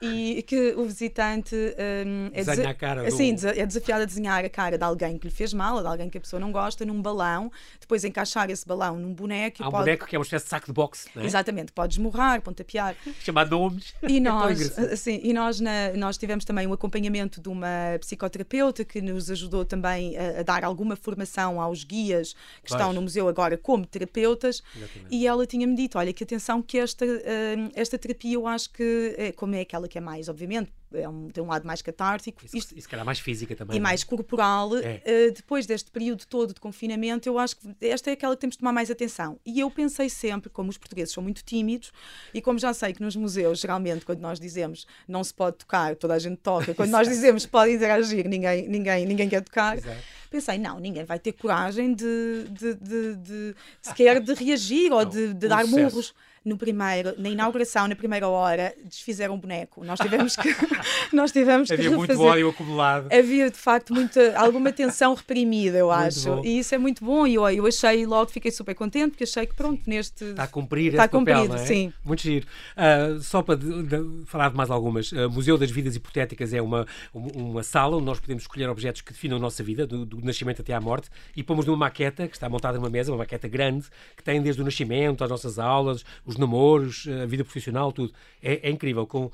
e 0.00 0.42
que 0.46 0.74
o 0.76 0.84
visitante 0.84 1.56
é, 1.76 2.04
desa 2.44 2.76
assim, 3.06 3.34
do... 3.34 3.48
é 3.48 3.66
desafiado 3.66 4.02
a 4.02 4.04
desenhar 4.04 4.44
a 4.44 4.48
cara 4.48 4.78
de 4.78 4.84
alguém 4.84 5.18
que 5.18 5.26
lhe 5.26 5.32
fez 5.32 5.52
mal, 5.52 5.80
de 5.80 5.86
alguém 5.86 6.08
que 6.08 6.18
a 6.18 6.20
pessoa 6.20 6.38
não 6.38 6.52
gosta, 6.52 6.84
num 6.84 6.99
balão, 7.00 7.50
depois 7.80 8.04
encaixar 8.04 8.50
esse 8.50 8.66
balão 8.66 8.98
num 8.98 9.14
boneco. 9.14 9.62
Há 9.62 9.68
um 9.68 9.70
pode... 9.70 9.84
boneco 9.84 10.06
que 10.06 10.16
é 10.16 10.18
uma 10.18 10.24
espécie 10.24 10.44
de 10.44 10.50
saco 10.50 10.66
de 10.66 10.72
boxe, 10.72 11.08
é? 11.16 11.24
Exatamente, 11.24 11.72
pode 11.72 11.94
esmurrar, 11.94 12.40
pontapear. 12.42 12.96
Chamar 13.20 13.48
nomes. 13.48 13.94
E 14.08 14.16
é 14.18 14.20
nós, 14.20 14.78
assim, 14.78 15.20
e 15.22 15.32
nós, 15.32 15.60
na, 15.60 15.92
nós 15.94 16.16
tivemos 16.16 16.44
também 16.44 16.66
o 16.66 16.70
um 16.70 16.72
acompanhamento 16.72 17.40
de 17.40 17.48
uma 17.48 17.98
psicoterapeuta 18.00 18.84
que 18.84 19.00
nos 19.00 19.30
ajudou 19.30 19.64
também 19.64 20.16
a, 20.16 20.40
a 20.40 20.42
dar 20.42 20.64
alguma 20.64 20.96
formação 20.96 21.60
aos 21.60 21.84
guias 21.84 22.32
que 22.62 22.70
Vais. 22.70 22.80
estão 22.80 22.92
no 22.92 23.02
museu 23.02 23.28
agora 23.28 23.56
como 23.56 23.86
terapeutas. 23.86 24.62
Exatamente. 24.74 25.06
E 25.10 25.26
ela 25.26 25.46
tinha-me 25.46 25.74
dito: 25.74 25.98
olha, 25.98 26.12
que 26.12 26.24
atenção, 26.24 26.62
que 26.62 26.78
esta, 26.78 27.04
uh, 27.04 27.70
esta 27.74 27.98
terapia 27.98 28.34
eu 28.34 28.46
acho 28.46 28.70
que, 28.70 29.14
é, 29.16 29.32
como 29.32 29.54
é 29.54 29.60
aquela 29.60 29.88
que 29.88 29.98
é 29.98 30.00
mais, 30.00 30.28
obviamente, 30.28 30.70
é 30.92 31.08
um, 31.08 31.28
tem 31.28 31.42
um 31.42 31.46
lado 31.46 31.66
mais 31.66 31.82
catártico. 31.82 32.44
Isso, 32.44 32.56
isto, 32.56 32.78
isso 32.78 32.88
calhar 32.88 33.04
mais 33.04 33.18
física 33.18 33.54
também. 33.54 33.76
E 33.76 33.78
é? 33.78 33.80
mais 33.80 34.04
corporal. 34.04 34.76
É. 34.76 35.02
Uh, 35.28 35.32
depois 35.32 35.66
deste 35.66 35.90
período 35.90 36.26
todo 36.26 36.52
de 36.52 36.60
confinamento, 36.60 37.28
eu 37.28 37.38
acho 37.38 37.56
que 37.56 37.68
esta 37.80 38.10
é 38.10 38.12
aquela 38.14 38.34
que 38.34 38.40
temos 38.40 38.54
de 38.54 38.60
tomar 38.60 38.72
mais 38.72 38.90
atenção. 38.90 39.38
E 39.44 39.60
eu 39.60 39.70
pensei 39.70 40.08
sempre, 40.08 40.50
como 40.50 40.70
os 40.70 40.78
portugueses 40.78 41.12
são 41.14 41.22
muito 41.22 41.42
tímidos, 41.44 41.92
e 42.34 42.40
como 42.40 42.58
já 42.58 42.72
sei 42.74 42.92
que 42.92 43.02
nos 43.02 43.16
museus, 43.16 43.60
geralmente, 43.60 44.04
quando 44.04 44.20
nós 44.20 44.40
dizemos 44.40 44.86
não 45.06 45.22
se 45.22 45.32
pode 45.32 45.58
tocar, 45.58 45.96
toda 45.96 46.14
a 46.14 46.18
gente 46.18 46.38
toca, 46.38 46.74
quando 46.74 46.90
nós 46.90 47.06
dizemos 47.08 47.46
pode 47.46 47.72
interagir, 47.72 48.28
ninguém, 48.28 48.68
ninguém, 48.68 49.06
ninguém 49.06 49.28
quer 49.28 49.42
tocar. 49.42 49.76
Exato 49.76 50.20
pensei, 50.30 50.58
não, 50.58 50.78
ninguém 50.78 51.04
vai 51.04 51.18
ter 51.18 51.32
coragem 51.32 51.92
de, 51.92 52.44
de, 52.48 52.74
de, 52.76 53.16
de 53.16 53.54
sequer 53.82 54.20
de 54.20 54.32
reagir 54.32 54.92
ou 54.92 55.04
de, 55.04 55.34
de 55.34 55.48
dar 55.48 55.66
murros 55.66 56.14
no 56.44 56.56
primeiro, 56.56 57.14
na 57.18 57.28
inauguração, 57.28 57.86
na 57.86 57.94
primeira 57.94 58.26
hora, 58.28 58.74
desfizeram 58.84 59.34
o 59.34 59.36
boneco. 59.36 59.84
Nós 59.84 59.98
tivemos 59.98 60.36
que. 60.36 60.48
nós 61.12 61.32
tivemos 61.32 61.68
que 61.68 61.74
Havia 61.74 61.90
refazer. 61.90 62.16
muito 62.16 62.28
ódio 62.28 62.48
acumulado. 62.48 63.08
Havia, 63.12 63.50
de 63.50 63.58
facto, 63.58 63.92
muita, 63.92 64.38
alguma 64.38 64.72
tensão 64.72 65.14
reprimida, 65.14 65.76
eu 65.76 65.88
muito 65.88 66.00
acho. 66.00 66.36
Bom. 66.36 66.44
E 66.44 66.58
isso 66.58 66.74
é 66.74 66.78
muito 66.78 67.04
bom. 67.04 67.26
E 67.26 67.34
eu, 67.34 67.48
eu 67.50 67.66
achei, 67.66 68.06
logo 68.06 68.30
fiquei 68.30 68.50
super 68.50 68.74
contente, 68.74 69.10
porque 69.10 69.24
achei 69.24 69.46
que, 69.46 69.54
pronto, 69.54 69.82
neste. 69.86 70.24
Está 70.24 70.44
a 70.44 70.46
cumprir 70.46 70.92
está 70.92 71.08
cumprido, 71.08 71.48
papel, 71.48 71.54
é? 71.56 71.66
sim. 71.66 71.92
Muito 72.04 72.22
giro. 72.22 72.46
Uh, 72.76 73.20
só 73.20 73.42
para 73.42 73.56
de, 73.56 73.82
de, 73.82 74.24
falar 74.26 74.50
de 74.50 74.56
mais 74.56 74.70
algumas, 74.70 75.12
uh, 75.12 75.28
Museu 75.30 75.58
das 75.58 75.70
Vidas 75.70 75.94
Hipotéticas 75.94 76.54
é 76.54 76.62
uma, 76.62 76.86
uma 77.12 77.62
sala 77.62 77.96
onde 77.96 78.06
nós 78.06 78.18
podemos 78.18 78.44
escolher 78.44 78.68
objetos 78.68 79.02
que 79.02 79.12
definam 79.12 79.36
a 79.36 79.40
nossa 79.40 79.62
vida, 79.62 79.86
do, 79.86 80.06
do 80.06 80.24
nascimento 80.24 80.62
até 80.62 80.72
à 80.72 80.80
morte, 80.80 81.10
e 81.36 81.42
pomos 81.42 81.66
numa 81.66 81.76
maqueta 81.76 82.26
que 82.26 82.34
está 82.34 82.48
montada 82.48 82.78
numa 82.78 82.90
mesa, 82.90 83.12
uma 83.12 83.18
maqueta 83.18 83.46
grande, 83.46 83.86
que 84.16 84.22
tem 84.22 84.40
desde 84.40 84.62
o 84.62 84.64
nascimento, 84.64 85.22
as 85.22 85.30
nossas 85.30 85.58
aulas, 85.58 86.02
os 86.30 86.36
namoros, 86.36 87.06
a 87.22 87.26
vida 87.26 87.44
profissional, 87.44 87.92
tudo. 87.92 88.12
É, 88.42 88.68
é, 88.68 88.70
incrível, 88.70 89.06
com 89.06 89.30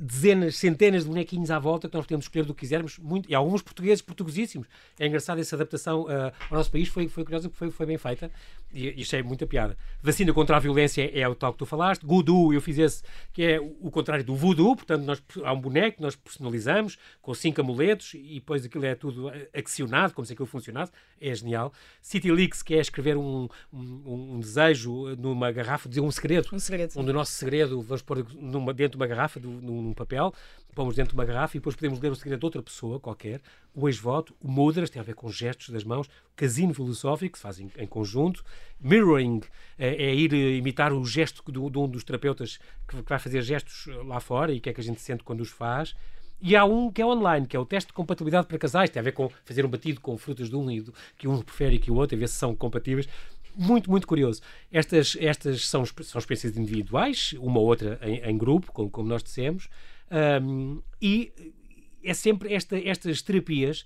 dezenas, 0.00 0.56
centenas 0.56 1.02
de 1.02 1.08
bonequinhos 1.08 1.50
à 1.50 1.58
volta 1.58 1.88
que 1.88 1.94
nós 1.94 2.06
podemos 2.06 2.24
escolher 2.24 2.44
do 2.44 2.54
que 2.54 2.60
quisermos, 2.60 2.98
muito, 2.98 3.30
e 3.30 3.34
alguns 3.34 3.62
portugueses 3.62 4.00
portuguesíssimos. 4.00 4.66
É 4.98 5.06
engraçado 5.06 5.40
essa 5.40 5.56
adaptação 5.56 6.02
uh, 6.02 6.32
ao 6.50 6.58
nosso 6.58 6.70
país, 6.70 6.88
foi, 6.88 7.08
foi 7.08 7.24
curiosa, 7.24 7.50
foi, 7.50 7.70
foi 7.70 7.86
bem 7.86 7.98
feita 7.98 8.30
e 8.76 9.02
achei 9.02 9.22
muita 9.22 9.46
piada. 9.46 9.76
Vacina 10.02 10.32
contra 10.32 10.56
a 10.56 10.58
violência 10.58 11.10
é 11.18 11.26
o 11.26 11.34
tal 11.34 11.52
que 11.52 11.58
tu 11.58 11.66
falaste. 11.66 12.04
Voodoo, 12.04 12.52
eu 12.52 12.60
fiz 12.60 12.78
esse, 12.78 13.02
que 13.32 13.42
é 13.42 13.60
o 13.60 13.90
contrário 13.90 14.24
do 14.24 14.36
voodoo, 14.36 14.76
portanto, 14.76 15.02
nós, 15.02 15.22
há 15.42 15.52
um 15.52 15.60
boneco 15.60 15.96
que 15.96 16.02
nós 16.02 16.14
personalizamos 16.14 16.98
com 17.22 17.32
cinco 17.34 17.60
amuletos 17.60 18.14
e 18.14 18.34
depois 18.34 18.64
aquilo 18.64 18.84
é 18.84 18.94
tudo 18.94 19.32
accionado, 19.54 20.12
como 20.12 20.26
se 20.26 20.32
aquilo 20.32 20.46
funcionasse. 20.46 20.92
É 21.20 21.34
genial. 21.34 21.72
City 22.02 22.30
Leaks, 22.30 22.62
que 22.62 22.74
é 22.74 22.80
escrever 22.80 23.16
um, 23.16 23.48
um, 23.72 24.34
um 24.34 24.40
desejo 24.40 25.16
numa 25.16 25.50
garrafa, 25.50 25.88
dizer 25.88 26.02
um 26.02 26.10
segredo. 26.10 26.48
Um 26.52 26.58
segredo. 26.58 26.92
Um 26.98 27.04
do 27.04 27.12
nosso 27.12 27.32
segredo, 27.32 27.80
vamos 27.80 28.02
pôr 28.02 28.26
numa, 28.34 28.74
dentro 28.74 28.98
de 28.98 29.02
uma 29.02 29.06
garrafa, 29.06 29.40
do, 29.40 29.48
num 29.48 29.94
papel, 29.94 30.32
pomos 30.76 30.94
dentro 30.94 31.12
de 31.12 31.18
uma 31.18 31.24
garrafa 31.24 31.56
e 31.56 31.58
depois 31.58 31.74
podemos 31.74 31.98
ler 31.98 32.12
o 32.12 32.14
segredo 32.14 32.38
de 32.38 32.44
outra 32.44 32.62
pessoa 32.62 33.00
qualquer. 33.00 33.40
O 33.74 33.88
ex-voto, 33.88 34.36
o 34.40 34.48
Mudras, 34.48 34.90
tem 34.90 35.00
a 35.00 35.02
ver 35.02 35.14
com 35.14 35.28
gestos 35.30 35.70
das 35.70 35.82
mãos. 35.82 36.08
Casino 36.36 36.74
filosófico, 36.74 37.32
que 37.32 37.38
se 37.38 37.42
faz 37.42 37.58
em, 37.58 37.70
em 37.78 37.86
conjunto. 37.86 38.44
Mirroring 38.78 39.40
é, 39.78 39.88
é 39.88 40.14
ir 40.14 40.32
imitar 40.32 40.92
o 40.92 41.04
gesto 41.04 41.42
de, 41.50 41.70
de 41.70 41.78
um 41.78 41.88
dos 41.88 42.04
terapeutas 42.04 42.58
que, 42.86 43.02
que 43.02 43.08
vai 43.08 43.18
fazer 43.18 43.40
gestos 43.42 43.86
lá 44.04 44.20
fora 44.20 44.52
e 44.52 44.58
o 44.58 44.60
que 44.60 44.68
é 44.68 44.72
que 44.74 44.80
a 44.80 44.84
gente 44.84 45.00
sente 45.00 45.24
quando 45.24 45.40
os 45.40 45.50
faz. 45.50 45.94
E 46.40 46.54
há 46.54 46.66
um 46.66 46.92
que 46.92 47.00
é 47.00 47.06
online, 47.06 47.46
que 47.46 47.56
é 47.56 47.58
o 47.58 47.64
teste 47.64 47.88
de 47.88 47.94
compatibilidade 47.94 48.46
para 48.46 48.58
casais, 48.58 48.90
tem 48.90 49.00
a 49.00 49.02
ver 49.02 49.12
com 49.12 49.30
fazer 49.42 49.64
um 49.64 49.70
batido 49.70 50.00
com 50.00 50.18
frutas 50.18 50.50
de 50.50 50.56
um 50.56 50.70
e 50.70 50.82
do, 50.82 50.92
que 51.16 51.26
um 51.26 51.40
prefere 51.40 51.76
e 51.76 51.78
que 51.78 51.90
o 51.90 51.94
outro, 51.94 52.14
e 52.14 52.20
ver 52.20 52.28
se 52.28 52.34
são 52.34 52.54
compatíveis. 52.54 53.08
Muito, 53.56 53.90
muito 53.90 54.06
curioso. 54.06 54.42
Estas, 54.70 55.16
estas 55.18 55.66
são, 55.66 55.84
são 55.86 56.18
experiências 56.18 56.56
individuais, 56.56 57.34
uma 57.38 57.58
ou 57.58 57.66
outra 57.66 57.98
em, 58.02 58.18
em 58.18 58.36
grupo, 58.36 58.70
como, 58.70 58.90
como 58.90 59.08
nós 59.08 59.22
dissemos, 59.22 59.68
um, 60.42 60.82
e 61.00 61.32
é 62.04 62.14
sempre 62.14 62.52
esta, 62.52 62.78
estas 62.78 63.22
terapias 63.22 63.84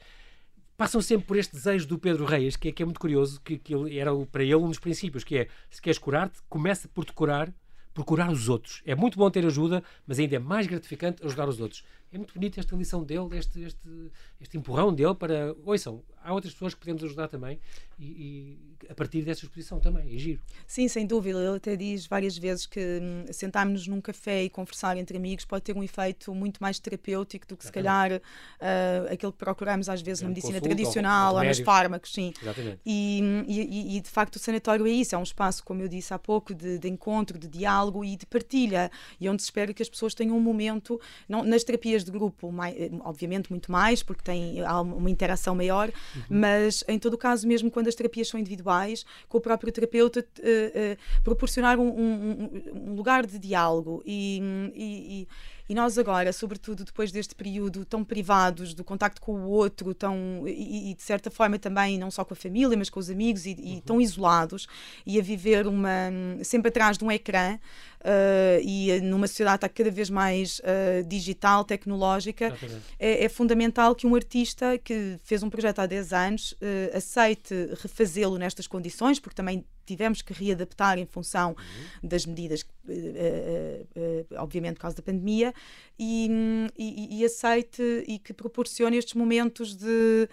passam 0.76 1.02
sempre 1.02 1.26
por 1.26 1.36
este 1.36 1.54
desejo 1.54 1.86
do 1.86 1.98
Pedro 1.98 2.24
Reis, 2.24 2.56
que 2.56 2.68
é, 2.68 2.72
que 2.72 2.82
é 2.82 2.86
muito 2.86 2.98
curioso, 2.98 3.40
que, 3.42 3.58
que 3.58 3.74
ele, 3.74 3.98
era 3.98 4.10
para 4.32 4.42
ele 4.42 4.56
um 4.56 4.68
dos 4.68 4.78
princípios, 4.78 5.22
que 5.22 5.36
é, 5.36 5.48
se 5.70 5.80
queres 5.80 5.98
curar-te, 5.98 6.40
começa 6.48 6.88
por 6.88 7.04
te 7.04 7.12
curar, 7.12 7.52
por 7.92 8.04
curar 8.04 8.30
os 8.30 8.48
outros. 8.48 8.82
É 8.86 8.94
muito 8.94 9.18
bom 9.18 9.30
ter 9.30 9.44
ajuda, 9.44 9.84
mas 10.06 10.18
ainda 10.18 10.36
é 10.36 10.38
mais 10.38 10.66
gratificante 10.66 11.24
ajudar 11.24 11.48
os 11.48 11.60
outros 11.60 11.84
é 12.12 12.18
muito 12.18 12.34
bonita 12.34 12.58
esta 12.58 12.74
lição 12.74 13.04
dele, 13.04 13.28
este, 13.36 13.60
este, 13.62 13.88
este 14.40 14.58
empurrão 14.58 14.92
dele 14.92 15.14
para. 15.14 15.54
Ouçam, 15.64 16.02
há 16.22 16.32
outras 16.32 16.52
pessoas 16.52 16.74
que 16.74 16.80
podemos 16.80 17.02
ajudar 17.04 17.28
também 17.28 17.58
e, 17.98 18.04
e 18.04 18.88
a 18.88 18.94
partir 18.94 19.22
dessa 19.22 19.44
exposição 19.44 19.78
também, 19.78 20.14
é 20.14 20.18
giro. 20.18 20.40
Sim, 20.66 20.88
sem 20.88 21.06
dúvida. 21.06 21.38
Ele 21.38 21.56
até 21.56 21.76
diz 21.76 22.06
várias 22.06 22.36
vezes 22.36 22.66
que 22.66 22.80
hum, 22.80 23.24
sentarmos-nos 23.30 23.86
num 23.86 24.00
café 24.00 24.42
e 24.42 24.50
conversar 24.50 24.96
entre 24.96 25.16
amigos 25.16 25.44
pode 25.44 25.62
ter 25.62 25.76
um 25.76 25.82
efeito 25.82 26.34
muito 26.34 26.58
mais 26.60 26.78
terapêutico 26.78 27.46
do 27.46 27.56
que 27.56 27.64
se 27.64 27.72
calhar 27.72 28.10
uh, 28.12 29.12
aquilo 29.12 29.32
que 29.32 29.38
procuramos 29.38 29.88
às 29.88 30.02
vezes 30.02 30.22
é 30.22 30.24
na 30.24 30.30
medicina 30.30 30.60
tradicional 30.60 31.34
ou, 31.34 31.40
ou 31.40 31.44
nos 31.44 31.60
fármacos, 31.60 32.12
sim. 32.12 32.32
Exatamente. 32.40 32.80
E, 32.84 33.20
e, 33.46 33.96
e, 33.96 34.00
de 34.00 34.08
facto 34.08 34.36
o 34.36 34.38
sanatório 34.38 34.86
é 34.86 34.90
isso, 34.90 35.14
é 35.14 35.18
um 35.18 35.22
espaço, 35.22 35.62
como 35.62 35.82
eu 35.82 35.88
disse 35.88 36.12
há 36.12 36.18
pouco, 36.18 36.54
de, 36.54 36.78
de 36.78 36.88
encontro, 36.88 37.38
de 37.38 37.46
diálogo 37.46 38.04
e 38.04 38.16
de 38.16 38.26
partilha, 38.26 38.90
e 39.20 39.28
onde 39.28 39.42
se 39.42 39.46
espera 39.46 39.72
que 39.72 39.82
as 39.82 39.88
pessoas 39.88 40.14
tenham 40.14 40.36
um 40.36 40.40
momento, 40.40 41.00
não, 41.28 41.44
nas 41.44 41.62
terapias 41.64 41.99
de 42.04 42.10
grupo, 42.10 42.50
mais, 42.50 42.74
obviamente 43.00 43.50
muito 43.50 43.70
mais, 43.70 44.02
porque 44.02 44.22
tem, 44.22 44.60
há 44.62 44.80
uma 44.80 45.10
interação 45.10 45.54
maior, 45.54 45.90
uhum. 46.14 46.22
mas 46.28 46.84
em 46.88 46.98
todo 46.98 47.14
o 47.14 47.18
caso, 47.18 47.46
mesmo 47.46 47.70
quando 47.70 47.88
as 47.88 47.94
terapias 47.94 48.28
são 48.28 48.38
individuais, 48.38 49.04
com 49.28 49.38
o 49.38 49.40
próprio 49.40 49.72
terapeuta, 49.72 50.20
uh, 50.20 50.22
uh, 50.42 51.22
proporcionar 51.22 51.78
um, 51.78 51.88
um, 51.88 52.62
um, 52.74 52.94
lugar 52.94 53.26
de 53.26 53.38
diálogo 53.38 54.02
e, 54.04 54.40
e, 54.74 55.20
e 55.22 55.28
nós 55.74 55.98
agora, 55.98 56.32
sobretudo 56.32 56.84
depois 56.84 57.12
deste 57.12 57.34
período 57.34 57.84
tão 57.84 58.04
privados 58.04 58.74
do 58.74 58.82
contacto 58.82 59.20
com 59.20 59.32
o 59.32 59.48
outro, 59.48 59.94
tão, 59.94 60.44
e, 60.46 60.90
e 60.90 60.94
de 60.94 61.02
certa 61.02 61.30
forma 61.30 61.58
também 61.58 61.98
não 61.98 62.10
só 62.10 62.24
com 62.24 62.34
a 62.34 62.36
família, 62.36 62.76
mas 62.76 62.90
com 62.90 62.98
os 62.98 63.10
amigos, 63.10 63.46
e, 63.46 63.56
e 63.58 63.74
uhum. 63.74 63.80
tão 63.80 64.00
isolados, 64.00 64.66
e 65.06 65.18
a 65.18 65.22
viver 65.22 65.66
uma, 65.66 66.10
sempre 66.42 66.68
atrás 66.68 66.98
de 66.98 67.04
um 67.04 67.10
ecrã, 67.10 67.58
uh, 68.00 68.60
e 68.62 69.00
numa 69.00 69.26
sociedade 69.26 69.68
cada 69.68 69.90
vez 69.90 70.10
mais 70.10 70.60
uh, 70.60 71.06
digital, 71.06 71.64
tecnológica, 71.64 72.56
é, 72.98 73.24
é, 73.24 73.28
fundamental 73.28 73.94
que 73.94 74.06
um 74.06 74.14
artista 74.14 74.78
que 74.78 75.18
fez 75.22 75.42
um 75.42 75.50
projeto 75.50 75.80
há 75.80 75.86
10 75.86 76.12
anos 76.12 76.52
uh, 76.52 76.96
aceite 76.96 77.54
refazê-lo 77.82 78.38
nestas 78.38 78.66
condições, 78.66 79.18
porque 79.18 79.34
também 79.34 79.64
tivemos 79.90 80.22
que 80.22 80.32
readaptar 80.32 80.98
em 80.98 81.06
função 81.06 81.50
uhum. 81.50 82.08
das 82.08 82.24
medidas, 82.24 82.62
uh, 82.62 82.64
uh, 82.86 84.26
obviamente 84.38 84.74
por 84.74 84.82
causa 84.82 84.96
da 84.96 85.02
pandemia, 85.02 85.52
e, 85.98 86.30
e, 86.78 87.20
e, 87.20 87.24
aceite 87.24 87.82
e 88.06 88.18
que 88.18 88.32
proporcione 88.32 88.96
estes 88.96 89.14
momentos 89.14 89.76
de 89.76 90.28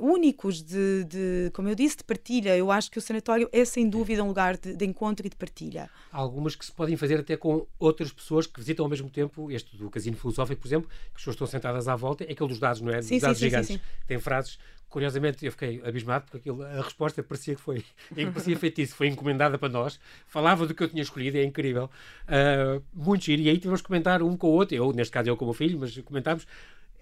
um, 0.00 0.12
únicos 0.12 0.62
de, 0.62 1.04
de, 1.04 1.50
como 1.52 1.68
eu 1.68 1.74
disse, 1.74 1.98
de 1.98 2.04
partilha. 2.04 2.56
Eu 2.56 2.70
acho 2.70 2.90
que 2.90 2.96
o 2.96 3.00
sanatório 3.02 3.48
é 3.52 3.62
sem 3.64 3.88
dúvida 3.88 4.24
um 4.24 4.28
lugar 4.28 4.56
de, 4.56 4.74
de 4.74 4.86
encontro 4.86 5.26
e 5.26 5.28
de 5.28 5.36
partilha. 5.36 5.90
Há 6.10 6.16
algumas 6.16 6.56
que 6.56 6.64
se 6.64 6.72
podem 6.72 6.96
fazer 6.96 7.20
até 7.20 7.36
com 7.36 7.66
outras 7.78 8.10
pessoas 8.10 8.46
que 8.46 8.58
visitam 8.58 8.86
ao 8.86 8.88
mesmo 8.88 9.10
tempo, 9.10 9.50
este 9.50 9.76
do 9.76 9.90
Casino 9.90 10.16
Filosófico, 10.16 10.62
por 10.62 10.68
exemplo, 10.68 10.88
que 10.88 10.96
as 11.16 11.20
pessoas 11.20 11.34
estão 11.34 11.46
sentadas 11.46 11.86
à 11.86 11.94
volta, 11.96 12.24
é 12.24 12.32
aquele 12.32 12.48
dos 12.48 12.58
dados, 12.58 12.80
não 12.80 12.90
é? 12.90 12.98
Dos 12.98 13.06
sim, 13.06 13.18
dados 13.18 13.38
sim, 13.38 13.44
gigantes. 13.44 13.68
Sim, 13.68 13.74
sim. 13.74 14.06
Tem 14.06 14.18
frases 14.18 14.58
curiosamente, 14.90 15.46
eu 15.46 15.52
fiquei 15.52 15.80
abismado 15.84 16.24
porque 16.24 16.36
aquilo, 16.38 16.62
a 16.62 16.82
resposta 16.82 17.22
parecia 17.22 17.54
que 17.54 17.60
foi, 17.60 17.84
parecia 18.12 18.56
feitiço, 18.58 18.94
foi 18.94 19.06
encomendada 19.06 19.56
para 19.56 19.68
nós, 19.68 19.98
falava 20.26 20.66
do 20.66 20.74
que 20.74 20.82
eu 20.82 20.88
tinha 20.88 21.02
escolhido, 21.02 21.38
é 21.38 21.44
incrível, 21.44 21.88
uh, 22.26 22.82
muito 22.92 23.24
giro, 23.24 23.40
e 23.40 23.48
aí 23.48 23.56
tivemos 23.56 23.80
que 23.80 23.86
comentar 23.86 24.22
um 24.22 24.36
com 24.36 24.48
o 24.48 24.50
outro, 24.50 24.74
eu, 24.74 24.92
neste 24.92 25.12
caso 25.12 25.30
eu 25.30 25.36
com 25.36 25.44
o 25.44 25.48
meu 25.48 25.54
filho, 25.54 25.78
mas 25.78 25.96
comentámos, 25.98 26.46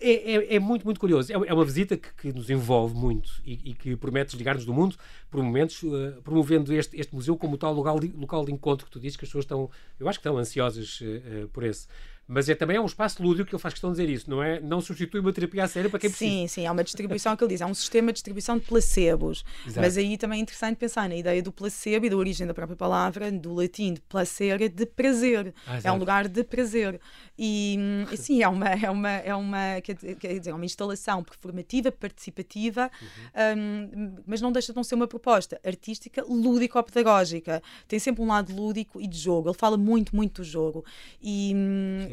é, 0.00 0.34
é, 0.34 0.54
é, 0.54 0.58
muito, 0.60 0.84
muito 0.84 1.00
curioso. 1.00 1.32
É, 1.32 1.34
é 1.34 1.52
uma 1.52 1.64
visita 1.64 1.96
que, 1.96 2.08
que 2.14 2.32
nos 2.32 2.48
envolve 2.48 2.94
muito 2.94 3.42
e, 3.44 3.70
e 3.70 3.74
que 3.74 3.96
promete 3.96 4.30
desligar-nos 4.30 4.64
do 4.64 4.72
mundo 4.72 4.96
por 5.28 5.42
momentos, 5.42 5.82
uh, 5.82 6.22
promovendo 6.22 6.72
este, 6.72 7.00
este 7.00 7.12
museu 7.12 7.36
como 7.36 7.58
tal 7.58 7.74
local 7.74 7.98
de, 7.98 8.06
local 8.16 8.44
de 8.44 8.52
encontro 8.52 8.86
que 8.86 8.92
tu 8.92 9.00
dizes 9.00 9.16
que 9.16 9.24
as 9.24 9.28
pessoas 9.28 9.44
estão, 9.44 9.68
eu 9.98 10.08
acho 10.08 10.20
que 10.20 10.28
estão 10.28 10.38
ansiosas 10.38 11.00
uh, 11.00 11.48
por 11.48 11.64
esse 11.64 11.88
mas 12.28 12.46
é 12.46 12.54
também 12.54 12.76
é 12.76 12.80
um 12.80 12.84
espaço 12.84 13.22
lúdico 13.22 13.48
que 13.48 13.54
ele 13.54 13.62
faz 13.62 13.72
questão 13.72 13.90
de 13.90 13.98
dizer 13.98 14.12
isso, 14.12 14.28
não 14.28 14.42
é? 14.42 14.60
Não 14.60 14.82
substitui 14.82 15.18
uma 15.18 15.32
terapia 15.32 15.64
a 15.64 15.68
sério 15.68 15.88
para 15.88 15.98
quem 15.98 16.10
precisa. 16.10 16.30
Sim, 16.30 16.46
sim, 16.46 16.66
há 16.66 16.72
uma 16.72 16.84
distribuição 16.84 17.34
que 17.34 17.42
ele 17.42 17.54
diz, 17.54 17.62
há 17.62 17.66
um 17.66 17.72
sistema 17.72 18.08
de 18.08 18.16
distribuição 18.16 18.58
de 18.58 18.66
placebos. 18.66 19.42
Exato. 19.66 19.80
Mas 19.80 19.96
aí 19.96 20.18
também 20.18 20.40
é 20.40 20.42
interessante 20.42 20.76
pensar 20.76 21.08
na 21.08 21.16
ideia 21.16 21.42
do 21.42 21.50
placebo 21.50 22.04
e 22.04 22.10
da 22.10 22.16
origem 22.16 22.46
da 22.46 22.52
própria 22.52 22.76
palavra, 22.76 23.32
do 23.32 23.54
latim 23.54 23.94
de 23.94 24.02
placere, 24.02 24.68
de 24.68 24.84
prazer. 24.84 25.54
Ah, 25.66 25.80
é 25.82 25.90
um 25.90 25.96
lugar 25.96 26.28
de 26.28 26.44
prazer. 26.44 27.00
E, 27.38 27.78
sim, 28.18 28.42
é 28.42 28.48
uma, 28.48 28.68
é 28.68 28.90
uma, 28.90 29.10
é 29.10 29.34
uma, 29.34 29.80
quer 29.80 29.94
dizer, 29.94 30.50
é 30.50 30.54
uma 30.54 30.66
instalação 30.66 31.24
performativa, 31.24 31.90
participativa, 31.90 32.90
uhum. 33.00 33.58
um, 33.58 34.14
mas 34.26 34.42
não 34.42 34.52
deixa 34.52 34.72
de 34.72 34.76
não 34.76 34.84
ser 34.84 34.96
uma 34.96 35.06
proposta 35.06 35.58
artística, 35.64 36.22
lúdico-pedagógica. 36.28 37.62
Tem 37.86 37.98
sempre 37.98 38.22
um 38.22 38.26
lado 38.26 38.54
lúdico 38.54 39.00
e 39.00 39.06
de 39.06 39.16
jogo. 39.16 39.48
Ele 39.48 39.56
fala 39.56 39.78
muito, 39.78 40.14
muito 40.14 40.42
do 40.42 40.44
jogo. 40.44 40.84
E, 41.22 41.54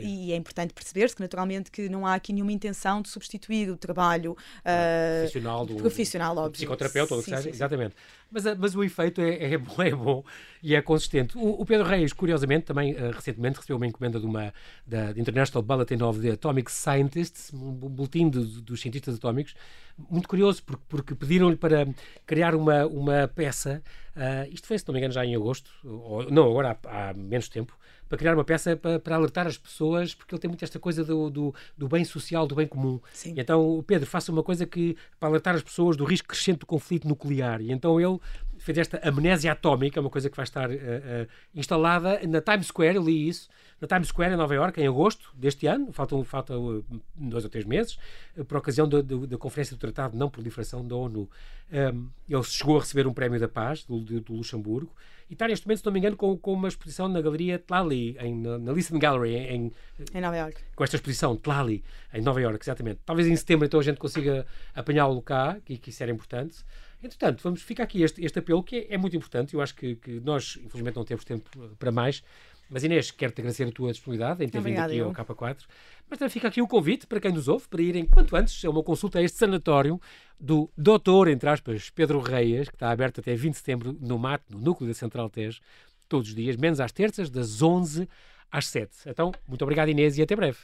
e 0.05 0.31
é 0.31 0.35
importante 0.35 0.73
perceber-se 0.73 1.15
que, 1.15 1.21
naturalmente, 1.21 1.71
que 1.71 1.89
não 1.89 2.05
há 2.05 2.13
aqui 2.13 2.31
nenhuma 2.31 2.51
intenção 2.51 3.01
de 3.01 3.09
substituir 3.09 3.69
o 3.69 3.77
trabalho 3.77 4.33
uh, 4.33 5.21
profissional 5.21 5.65
do, 5.65 5.75
profissional, 5.75 6.35
do 6.35 6.51
psicoterapeuta, 6.51 7.13
ou 7.15 7.19
o 7.19 7.23
que 7.23 7.29
seja, 7.29 7.49
exatamente. 7.49 7.95
Mas, 8.31 8.43
mas 8.57 8.75
o 8.75 8.83
efeito 8.83 9.21
é, 9.21 9.53
é, 9.53 9.57
bom, 9.57 9.75
é 9.81 9.91
bom 9.91 10.23
e 10.61 10.75
é 10.75 10.81
consistente. 10.81 11.37
O, 11.37 11.61
o 11.61 11.65
Pedro 11.65 11.87
Reis, 11.87 12.13
curiosamente, 12.13 12.65
também 12.65 12.93
uh, 12.93 13.11
recentemente 13.11 13.57
recebeu 13.57 13.77
uma 13.77 13.87
encomenda 13.87 14.19
de 14.19 14.25
uma, 14.25 14.53
da 14.85 15.11
International 15.11 15.63
Bulletin 15.63 16.01
of 16.03 16.19
the 16.21 16.31
Atomic 16.31 16.71
Scientists, 16.71 17.51
um 17.53 17.71
boletim 17.71 18.29
de, 18.29 18.61
dos 18.61 18.81
cientistas 18.81 19.15
atómicos, 19.15 19.55
muito 19.97 20.27
curioso, 20.27 20.61
porque, 20.63 20.83
porque 20.87 21.15
pediram-lhe 21.15 21.55
para 21.55 21.87
criar 22.25 22.53
uma, 22.53 22.85
uma 22.85 23.27
peça, 23.27 23.81
uh, 24.15 24.51
isto 24.51 24.67
foi, 24.67 24.77
se 24.77 24.87
não 24.87 24.93
me 24.93 24.99
engano, 24.99 25.13
já 25.13 25.25
em 25.25 25.35
agosto, 25.35 25.71
ou, 25.83 26.29
não, 26.29 26.49
agora 26.49 26.77
há, 26.85 27.09
há 27.09 27.13
menos 27.13 27.47
tempo, 27.47 27.77
para 28.07 28.17
criar 28.17 28.33
uma 28.33 28.43
peça 28.43 28.75
para, 28.75 28.99
para, 28.99 29.15
alertar 29.15 29.47
as 29.47 29.57
pessoas, 29.57 30.13
porque 30.13 30.33
ele 30.35 30.41
tem 30.41 30.49
muito 30.49 30.63
esta 30.63 30.79
coisa 30.79 31.03
do, 31.03 31.29
do, 31.29 31.55
do 31.77 31.87
bem 31.87 32.03
social, 32.03 32.47
do 32.47 32.55
bem 32.55 32.67
comum. 32.67 32.99
Então, 33.37 33.83
Pedro, 33.85 34.07
faça 34.07 34.31
uma 34.31 34.43
coisa 34.43 34.65
que 34.65 34.95
para 35.19 35.29
alertar 35.29 35.55
as 35.55 35.63
pessoas 35.63 35.97
do 35.97 36.03
risco 36.03 36.27
crescente 36.27 36.59
do 36.59 36.65
conflito 36.65 37.07
nuclear. 37.07 37.61
E 37.61 37.71
então 37.71 37.99
ele 37.99 38.19
fez 38.65 38.79
esta 38.79 38.99
amnésia 39.07 39.51
atómica, 39.51 40.01
uma 40.01 40.09
coisa 40.09 40.27
que 40.27 40.35
vai 40.35 40.43
estar 40.43 40.69
uh, 40.69 40.73
uh, 40.73 41.27
instalada 41.53 42.19
na 42.27 42.41
Times 42.41 42.67
Square, 42.67 42.95
eu 42.95 43.03
li 43.03 43.27
isso, 43.27 43.47
na 43.79 43.87
Times 43.87 44.07
Square 44.07 44.33
em 44.33 44.37
Nova 44.37 44.55
York, 44.55 44.81
em 44.81 44.87
agosto 44.87 45.31
deste 45.35 45.67
ano, 45.67 45.93
faltam, 45.93 46.23
faltam 46.23 46.79
uh, 46.79 46.85
dois 47.15 47.43
ou 47.43 47.49
três 47.49 47.63
meses, 47.63 47.99
por 48.47 48.57
ocasião 48.57 48.89
da, 48.89 49.01
da, 49.01 49.37
Conferência 49.37 49.75
do 49.75 49.79
Tratado 49.79 50.13
de 50.13 50.17
Não 50.17 50.29
Proliferação 50.29 50.85
da 50.85 50.95
ONU. 50.95 51.29
Um, 51.71 52.09
ele 52.27 52.43
chegou 52.43 52.77
a 52.77 52.79
receber 52.79 53.05
um 53.05 53.13
prémio 53.13 53.39
da 53.39 53.47
paz 53.47 53.83
do, 53.83 53.99
do, 53.99 54.19
do 54.19 54.33
Luxemburgo 54.33 54.91
e 55.29 55.33
está 55.33 55.47
neste 55.47 55.65
momento, 55.67 55.79
se 55.79 55.85
não 55.85 55.93
me 55.93 55.99
engano, 55.99 56.15
com, 56.15 56.37
com 56.37 56.53
uma 56.53 56.67
exposição 56.67 57.07
na 57.07 57.21
Galeria 57.21 57.59
Tlali, 57.59 58.17
em, 58.19 58.35
na, 58.35 58.57
na 58.57 58.71
Listen 58.71 58.97
Gallery, 58.97 59.35
em, 59.35 59.71
em 60.13 60.21
Nova 60.21 60.37
York. 60.37 60.61
Com 60.75 60.83
esta 60.83 60.95
exposição, 60.95 61.35
Tlali, 61.35 61.83
em 62.13 62.21
Nova 62.21 62.41
York, 62.41 62.63
exatamente. 62.63 62.99
Talvez 63.05 63.27
em 63.27 63.35
setembro 63.35 63.65
então 63.65 63.79
a 63.79 63.83
gente 63.83 63.97
consiga 63.97 64.45
apanhá-lo 64.73 65.21
cá, 65.21 65.57
que, 65.63 65.77
que 65.77 65.89
isso 65.89 66.01
era 66.01 66.11
importante. 66.11 66.63
Entretanto, 67.05 67.41
vamos 67.43 67.61
ficar 67.61 67.83
aqui 67.83 68.01
este, 68.01 68.23
este 68.25 68.39
apelo 68.39 68.63
que 68.63 68.77
é, 68.77 68.95
é 68.95 68.97
muito 68.97 69.15
importante. 69.15 69.53
Eu 69.53 69.61
acho 69.61 69.75
que, 69.75 69.95
que, 69.95 70.19
nós, 70.21 70.57
infelizmente, 70.63 70.95
não 70.95 71.05
temos 71.05 71.23
tempo 71.23 71.49
para 71.77 71.91
mais. 71.91 72.23
Mas 72.67 72.83
Inês, 72.83 73.11
quero-te 73.11 73.41
agradecer 73.41 73.63
a 73.65 73.71
tua 73.71 73.91
disponibilidade 73.91 74.43
em 74.43 74.49
ter 74.49 74.57
Obrigada, 74.57 74.91
vindo 74.91 75.07
aqui 75.07 75.19
eu. 75.19 75.23
ao 75.23 75.35
K4. 75.35 75.65
Mas 76.09 76.17
também 76.17 76.31
fica 76.31 76.47
aqui 76.47 76.63
o 76.63 76.67
convite 76.67 77.05
para 77.05 77.19
quem 77.19 77.31
nos 77.31 77.47
ouve 77.47 77.67
para 77.67 77.79
irem 77.79 78.05
quanto 78.05 78.35
antes 78.35 78.65
a 78.65 78.69
uma 78.71 78.81
consulta 78.81 79.19
a 79.19 79.21
este 79.21 79.37
sanatório 79.37 80.01
do 80.39 80.67
doutor, 80.75 81.27
entre 81.27 81.47
aspas, 81.47 81.91
Pedro 81.91 82.19
Reias, 82.19 82.67
que 82.67 82.75
está 82.75 82.89
aberto 82.89 83.19
até 83.19 83.35
20 83.35 83.51
de 83.51 83.57
setembro 83.59 83.97
no 84.01 84.17
MAT, 84.17 84.41
no 84.49 84.59
núcleo 84.59 84.87
da 84.87 84.95
Central 84.95 85.29
Tejo, 85.29 85.61
todos 86.09 86.29
os 86.29 86.35
dias, 86.35 86.57
menos 86.57 86.79
às 86.79 86.91
terças, 86.91 87.29
das 87.29 87.61
11 87.61 88.09
às 88.51 88.65
7. 88.67 88.91
Então, 89.05 89.31
muito 89.47 89.61
obrigado 89.61 89.89
Inês 89.89 90.17
e 90.17 90.23
até 90.23 90.35
breve. 90.35 90.57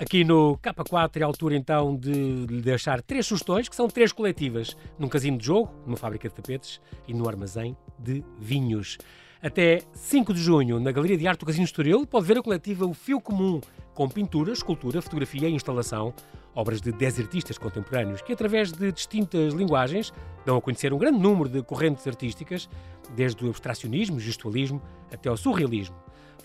Aqui 0.00 0.24
no 0.24 0.56
K4 0.62 1.20
é 1.20 1.22
a 1.22 1.26
altura 1.26 1.54
então 1.54 1.94
de 1.94 2.10
lhe 2.10 2.62
deixar 2.62 3.02
três 3.02 3.26
sugestões, 3.26 3.68
que 3.68 3.76
são 3.76 3.86
três 3.86 4.12
coletivas, 4.12 4.74
num 4.98 5.10
casino 5.10 5.36
de 5.36 5.44
jogo, 5.44 5.70
numa 5.84 5.98
fábrica 5.98 6.26
de 6.26 6.34
tapetes 6.34 6.80
e 7.06 7.12
no 7.12 7.28
armazém 7.28 7.76
de 7.98 8.24
vinhos. 8.38 8.96
Até 9.42 9.82
5 9.92 10.32
de 10.32 10.40
junho, 10.40 10.80
na 10.80 10.90
Galeria 10.90 11.18
de 11.18 11.28
Arte 11.28 11.40
do 11.40 11.46
Casino 11.46 11.66
Estoril, 11.66 12.06
pode 12.06 12.24
ver 12.24 12.38
a 12.38 12.42
coletiva 12.42 12.86
O 12.86 12.94
Fio 12.94 13.20
Comum, 13.20 13.60
com 13.92 14.08
pintura, 14.08 14.52
escultura, 14.52 15.02
fotografia 15.02 15.50
e 15.50 15.52
instalação, 15.52 16.14
obras 16.54 16.80
de 16.80 16.92
10 16.92 17.20
artistas 17.20 17.58
contemporâneos 17.58 18.22
que, 18.22 18.32
através 18.32 18.72
de 18.72 18.90
distintas 18.92 19.52
linguagens, 19.52 20.14
dão 20.46 20.56
a 20.56 20.62
conhecer 20.62 20.94
um 20.94 20.98
grande 20.98 21.18
número 21.18 21.50
de 21.50 21.62
correntes 21.62 22.06
artísticas, 22.06 22.70
desde 23.14 23.44
o 23.44 23.50
abstracionismo, 23.50 24.18
gestualismo 24.18 24.80
até 25.12 25.28
ao 25.28 25.36
surrealismo. 25.36 25.94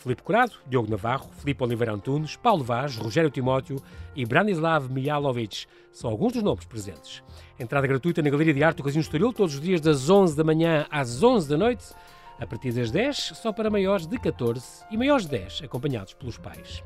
Filipe 0.05 0.21
Curado, 0.21 0.53
Diogo 0.67 0.87
Navarro, 0.87 1.31
Filipe 1.39 1.63
Oliveira 1.63 1.91
Antunes, 1.91 2.35
Paulo 2.35 2.63
Vaz, 2.63 2.95
Rogério 2.95 3.31
Timóteo 3.31 3.81
e 4.15 4.23
Branislav 4.23 4.87
Mijalovic 4.87 5.65
são 5.91 6.11
alguns 6.11 6.33
dos 6.33 6.43
nomes 6.43 6.63
presentes. 6.63 7.23
Entrada 7.59 7.87
gratuita 7.87 8.21
na 8.21 8.29
Galeria 8.29 8.53
de 8.53 8.63
Arte 8.63 8.77
do 8.77 8.83
Casino 8.83 9.01
Estoril, 9.01 9.33
todos 9.33 9.55
os 9.55 9.61
dias 9.61 9.81
das 9.81 10.07
11 10.07 10.37
da 10.37 10.43
manhã 10.43 10.85
às 10.91 11.23
11 11.23 11.49
da 11.49 11.57
noite 11.57 11.85
a 12.39 12.45
partir 12.45 12.71
das 12.71 12.91
10, 12.91 13.17
só 13.33 13.51
para 13.51 13.71
maiores 13.71 14.05
de 14.05 14.19
14 14.19 14.85
e 14.91 14.97
maiores 14.97 15.25
de 15.25 15.31
10, 15.31 15.63
acompanhados 15.63 16.13
pelos 16.13 16.37
pais. 16.37 16.83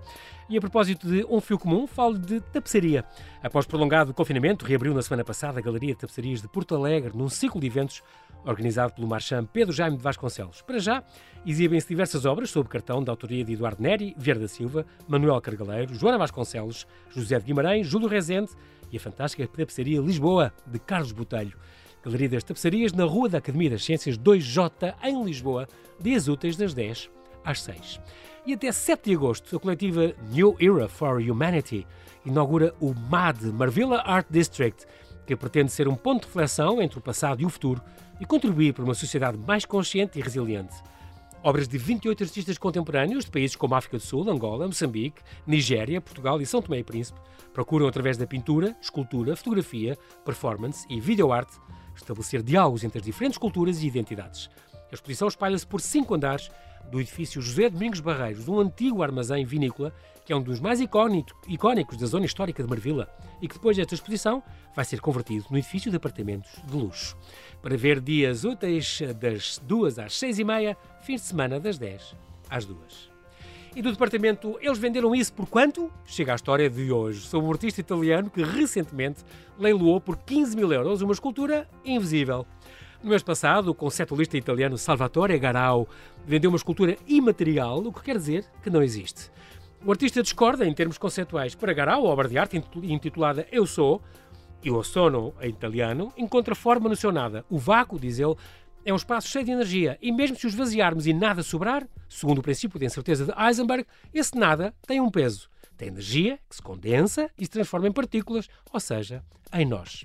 E 0.49 0.57
a 0.57 0.61
propósito 0.61 1.05
de 1.05 1.25
um 1.29 1.41
fio 1.41 1.59
comum, 1.59 1.85
falo 1.85 2.17
de 2.17 2.39
tapeçaria. 2.39 3.03
Após 3.43 3.65
prolongado 3.65 4.13
confinamento, 4.13 4.65
reabriu 4.65 4.93
na 4.93 5.01
semana 5.01 5.25
passada 5.25 5.59
a 5.59 5.61
Galeria 5.61 5.93
de 5.93 5.99
Tapeçarias 5.99 6.41
de 6.41 6.47
Porto 6.47 6.73
Alegre, 6.73 7.11
num 7.13 7.27
ciclo 7.27 7.59
de 7.59 7.67
eventos 7.67 8.01
organizado 8.45 8.93
pelo 8.93 9.07
marchand 9.07 9.45
Pedro 9.45 9.73
Jaime 9.73 9.97
de 9.97 10.03
Vasconcelos. 10.03 10.61
Para 10.61 10.79
já, 10.79 11.03
exibem-se 11.45 11.87
diversas 11.87 12.25
obras 12.25 12.49
sob 12.49 12.67
cartão 12.69 13.03
da 13.03 13.11
autoria 13.11 13.43
de 13.43 13.53
Eduardo 13.53 13.81
Neri, 13.81 14.15
Vieira 14.17 14.39
da 14.39 14.47
Silva, 14.47 14.85
Manuel 15.07 15.41
Cargaleiro, 15.41 15.93
Joana 15.93 16.17
Vasconcelos, 16.17 16.87
José 17.09 17.37
de 17.39 17.45
Guimarães, 17.45 17.87
Júlio 17.87 18.07
Rezende 18.07 18.51
e 18.91 18.97
a 18.97 18.99
fantástica 18.99 19.47
tapeçaria 19.47 19.99
Lisboa, 19.99 20.53
de 20.65 20.79
Carlos 20.79 21.11
Botelho. 21.11 21.57
Galeria 22.03 22.29
das 22.29 22.43
Tapeçarias, 22.43 22.93
na 22.93 23.03
Rua 23.03 23.27
da 23.27 23.39
Academia 23.39 23.71
das 23.71 23.83
Ciências 23.83 24.17
2J, 24.17 24.95
em 25.03 25.23
Lisboa, 25.23 25.67
dias 25.99 26.27
úteis 26.27 26.55
das 26.55 26.73
10 26.73 27.09
às 27.43 27.61
6. 27.61 27.99
E 28.45 28.53
até 28.53 28.71
7 28.71 29.09
de 29.09 29.15
agosto, 29.15 29.55
a 29.55 29.59
coletiva 29.59 30.13
New 30.31 30.55
Era 30.59 30.87
for 30.87 31.19
Humanity 31.19 31.85
inaugura 32.25 32.73
o 32.79 32.93
MAD, 32.93 33.47
Marvilla 33.47 34.01
Art 34.05 34.27
District, 34.29 34.85
que 35.25 35.35
pretende 35.35 35.71
ser 35.71 35.87
um 35.87 35.95
ponto 35.95 36.21
de 36.21 36.27
reflexão 36.27 36.81
entre 36.81 36.97
o 36.97 37.01
passado 37.01 37.41
e 37.41 37.45
o 37.45 37.49
futuro 37.49 37.81
e 38.19 38.25
contribuir 38.25 38.73
para 38.73 38.83
uma 38.83 38.93
sociedade 38.93 39.37
mais 39.37 39.65
consciente 39.65 40.19
e 40.19 40.21
resiliente. 40.21 40.75
Obras 41.41 41.67
de 41.67 41.77
28 41.77 42.23
artistas 42.23 42.57
contemporâneos 42.57 43.25
de 43.25 43.31
países 43.31 43.55
como 43.55 43.73
África 43.73 43.97
do 43.97 44.03
Sul, 44.03 44.29
Angola, 44.29 44.67
Moçambique, 44.67 45.21
Nigéria, 45.47 46.01
Portugal 46.01 46.41
e 46.41 46.45
São 46.45 46.61
Tomé 46.61 46.79
e 46.79 46.83
Príncipe 46.83 47.19
procuram, 47.53 47.87
através 47.87 48.17
da 48.17 48.27
pintura, 48.27 48.75
escultura, 48.81 49.35
fotografia, 49.35 49.97
performance 50.25 50.85
e 50.89 50.99
videoarte, 50.99 51.57
estabelecer 51.95 52.43
diálogos 52.43 52.83
entre 52.83 52.99
as 52.99 53.05
diferentes 53.05 53.37
culturas 53.37 53.81
e 53.81 53.87
identidades. 53.87 54.49
A 54.91 54.95
exposição 54.95 55.27
espalha-se 55.27 55.67
por 55.67 55.81
cinco 55.81 56.15
andares 56.15 56.49
do 56.91 56.99
edifício 56.99 57.41
José 57.41 57.69
Domingos 57.69 57.99
Barreiros, 57.99 58.47
um 58.47 58.59
antigo 58.59 59.03
armazém 59.03 59.45
vinícola 59.45 59.93
que 60.29 60.33
é 60.33 60.35
um 60.35 60.43
dos 60.43 60.59
mais 60.59 60.79
icónicos 60.79 61.97
da 61.97 62.05
zona 62.05 62.23
histórica 62.23 62.61
de 62.61 62.69
Marvila 62.69 63.09
e 63.41 63.47
que 63.47 63.55
depois 63.55 63.75
desta 63.75 63.95
exposição 63.95 64.43
vai 64.75 64.85
ser 64.85 65.01
convertido 65.01 65.45
no 65.49 65.57
edifício 65.57 65.89
de 65.89 65.97
apartamentos 65.97 66.51
de 66.67 66.77
luxo. 66.77 67.17
Para 67.63 67.75
ver 67.75 67.99
dias 67.99 68.43
úteis 68.43 69.01
das 69.19 69.59
2 69.63 69.97
às 69.97 70.15
6 70.19 70.37
e 70.37 70.43
meia, 70.43 70.77
fins 71.01 71.21
de 71.21 71.27
semana 71.27 71.59
das 71.59 71.79
10 71.79 72.15
às 72.47 72.63
2. 72.63 73.09
E 73.75 73.81
do 73.81 73.91
departamento, 73.91 74.55
eles 74.61 74.77
venderam 74.77 75.15
isso 75.15 75.33
por 75.33 75.47
quanto? 75.47 75.91
Chega 76.05 76.33
à 76.33 76.35
história 76.35 76.69
de 76.69 76.91
hoje, 76.91 77.21
sobre 77.21 77.47
um 77.47 77.51
artista 77.51 77.81
italiano 77.81 78.29
que 78.29 78.43
recentemente 78.43 79.23
leiloou 79.57 79.99
por 79.99 80.15
15 80.15 80.55
mil 80.55 80.71
euros 80.71 81.01
uma 81.01 81.13
escultura 81.13 81.67
invisível. 81.83 82.45
No 83.01 83.11
mês 83.11 83.23
passado, 83.23 83.71
o 83.71 83.73
conceptualista 83.73 84.37
italiano 84.37 84.77
Salvatore 84.77 85.39
Garau 85.39 85.87
vendeu 86.25 86.51
uma 86.51 86.57
escultura 86.57 86.97
imaterial, 87.07 87.79
o 87.79 87.93
que 87.93 88.03
quer 88.03 88.17
dizer 88.17 88.45
que 88.61 88.69
não 88.69 88.83
existe. 88.83 89.31
O 89.85 89.89
artista 89.89 90.21
discorda 90.21 90.65
em 90.65 90.73
termos 90.73 90.97
conceituais. 90.97 91.55
Para 91.55 91.71
Garau, 91.71 92.05
a 92.05 92.09
obra 92.09 92.27
de 92.27 92.37
arte 92.37 92.61
intitulada 92.83 93.47
Eu 93.53 93.65
Sou, 93.65 94.01
o 94.65 94.83
sono 94.83 95.33
em 95.41 95.49
italiano, 95.49 96.11
encontra 96.17 96.53
forma 96.53 96.89
no 96.89 96.95
seu 96.95 97.09
nada. 97.09 97.45
O 97.49 97.57
vácuo, 97.57 97.97
diz 97.97 98.19
ele, 98.19 98.35
é 98.83 98.91
um 98.91 98.97
espaço 98.97 99.29
cheio 99.29 99.45
de 99.45 99.51
energia 99.51 99.97
e 100.01 100.11
mesmo 100.11 100.35
se 100.35 100.45
o 100.45 100.49
esvaziarmos 100.49 101.07
e 101.07 101.13
nada 101.13 101.41
sobrar, 101.41 101.87
segundo 102.09 102.39
o 102.39 102.43
princípio 102.43 102.77
de 102.77 102.85
incerteza 102.85 103.25
de 103.25 103.31
Heisenberg, 103.31 103.85
esse 104.13 104.37
nada 104.37 104.73
tem 104.85 104.99
um 104.99 105.09
peso. 105.09 105.49
Tem 105.77 105.87
energia 105.87 106.37
que 106.49 106.55
se 106.57 106.61
condensa 106.61 107.29
e 107.37 107.45
se 107.45 107.51
transforma 107.51 107.87
em 107.87 107.93
partículas, 107.93 108.49
ou 108.73 108.79
seja, 108.81 109.23
em 109.53 109.65
nós. 109.65 110.03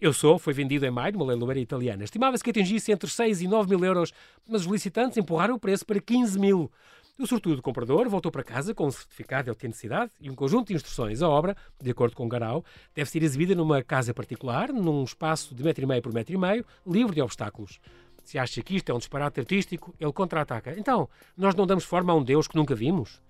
Eu 0.00 0.14
Sou 0.14 0.38
foi 0.38 0.54
vendido 0.54 0.86
em 0.86 0.90
maio 0.90 1.12
numa 1.12 1.26
leiloeira 1.26 1.60
italiana. 1.60 2.04
Estimava-se 2.04 2.42
que 2.42 2.48
atingisse 2.48 2.90
entre 2.90 3.10
6 3.10 3.42
e 3.42 3.46
9 3.46 3.68
mil 3.68 3.84
euros, 3.84 4.14
mas 4.48 4.62
os 4.62 4.66
licitantes 4.66 5.18
empurraram 5.18 5.56
o 5.56 5.58
preço 5.58 5.84
para 5.84 6.00
15 6.00 6.38
mil. 6.38 6.72
O 7.18 7.26
sortudo 7.26 7.60
comprador 7.60 8.08
voltou 8.08 8.32
para 8.32 8.42
casa 8.42 8.74
com 8.74 8.86
um 8.86 8.90
certificado 8.90 9.44
de 9.44 9.50
autenticidade 9.50 10.10
e 10.18 10.30
um 10.30 10.34
conjunto 10.34 10.68
de 10.68 10.74
instruções. 10.74 11.20
A 11.20 11.28
obra, 11.28 11.54
de 11.78 11.90
acordo 11.90 12.16
com 12.16 12.26
Garau, 12.26 12.64
deve 12.94 13.10
ser 13.10 13.22
exibida 13.22 13.54
numa 13.54 13.82
casa 13.82 14.14
particular, 14.14 14.72
num 14.72 15.04
espaço 15.04 15.54
de 15.54 15.62
metro 15.62 15.84
e 15.84 15.86
meio 15.86 16.00
por 16.00 16.14
metro 16.14 16.32
e 16.32 16.38
meio, 16.38 16.64
livre 16.86 17.16
de 17.16 17.20
obstáculos. 17.20 17.78
Se 18.24 18.38
acha 18.38 18.62
que 18.62 18.76
isto 18.76 18.90
é 18.90 18.94
um 18.94 18.98
disparate 18.98 19.38
artístico, 19.38 19.94
ele 20.00 20.14
contra-ataca. 20.14 20.74
Então, 20.78 21.10
nós 21.36 21.54
não 21.54 21.66
damos 21.66 21.84
forma 21.84 22.10
a 22.10 22.16
um 22.16 22.24
Deus 22.24 22.48
que 22.48 22.56
nunca 22.56 22.74
vimos? 22.74 23.20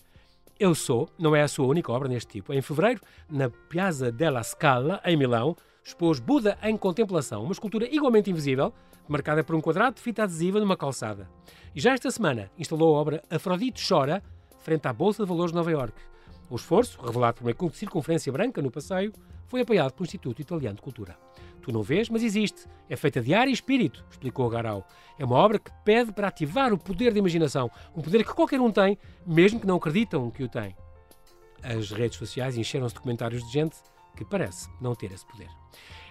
Eu 0.56 0.72
Sou 0.76 1.08
não 1.18 1.34
é 1.34 1.42
a 1.42 1.48
sua 1.48 1.66
única 1.66 1.90
obra 1.90 2.08
neste 2.08 2.30
tipo. 2.30 2.52
Em 2.52 2.62
fevereiro, 2.62 3.00
na 3.28 3.50
Piazza 3.50 4.12
della 4.12 4.44
Scala, 4.44 5.00
em 5.04 5.16
Milão, 5.16 5.56
expôs 5.84 6.18
Buda 6.18 6.58
em 6.62 6.76
Contemplação, 6.76 7.42
uma 7.42 7.52
escultura 7.52 7.86
igualmente 7.92 8.30
invisível, 8.30 8.72
marcada 9.08 9.42
por 9.42 9.56
um 9.56 9.60
quadrado 9.60 9.96
de 9.96 10.02
fita 10.02 10.22
adesiva 10.22 10.60
numa 10.60 10.76
calçada. 10.76 11.28
E 11.74 11.80
já 11.80 11.92
esta 11.92 12.10
semana 12.10 12.50
instalou 12.58 12.94
a 12.94 12.98
obra 12.98 13.22
Afrodite 13.30 13.86
Chora, 13.86 14.22
frente 14.58 14.86
à 14.86 14.92
Bolsa 14.92 15.22
de 15.22 15.28
Valores 15.28 15.52
de 15.52 15.56
Nova 15.56 15.70
Iorque. 15.70 16.02
O 16.48 16.56
esforço, 16.56 17.00
revelado 17.00 17.40
por 17.40 17.50
uma 17.50 17.72
circunferência 17.72 18.32
branca 18.32 18.60
no 18.60 18.70
passeio, 18.70 19.12
foi 19.46 19.62
apoiado 19.62 19.92
pelo 19.92 20.06
Instituto 20.06 20.40
Italiano 20.40 20.76
de 20.76 20.82
Cultura. 20.82 21.16
Tu 21.60 21.72
não 21.72 21.82
vês, 21.82 22.08
mas 22.08 22.22
existe. 22.22 22.66
É 22.88 22.96
feita 22.96 23.20
de 23.20 23.34
ar 23.34 23.48
e 23.48 23.52
espírito, 23.52 24.04
explicou 24.10 24.48
Garau. 24.48 24.86
É 25.18 25.24
uma 25.24 25.36
obra 25.36 25.58
que 25.58 25.70
pede 25.84 26.12
para 26.12 26.28
ativar 26.28 26.72
o 26.72 26.78
poder 26.78 27.12
da 27.12 27.18
imaginação, 27.18 27.70
um 27.94 28.00
poder 28.00 28.24
que 28.24 28.32
qualquer 28.32 28.60
um 28.60 28.70
tem, 28.70 28.96
mesmo 29.26 29.60
que 29.60 29.66
não 29.66 29.76
acreditam 29.76 30.30
que 30.30 30.42
o 30.42 30.48
tem. 30.48 30.74
As 31.62 31.90
redes 31.90 32.18
sociais 32.18 32.56
encheram-se 32.56 32.94
de 32.94 33.00
comentários 33.00 33.44
de 33.44 33.52
gente 33.52 33.76
que 34.16 34.24
parece 34.24 34.68
não 34.80 34.94
ter 34.94 35.12
esse 35.12 35.26
poder. 35.26 35.48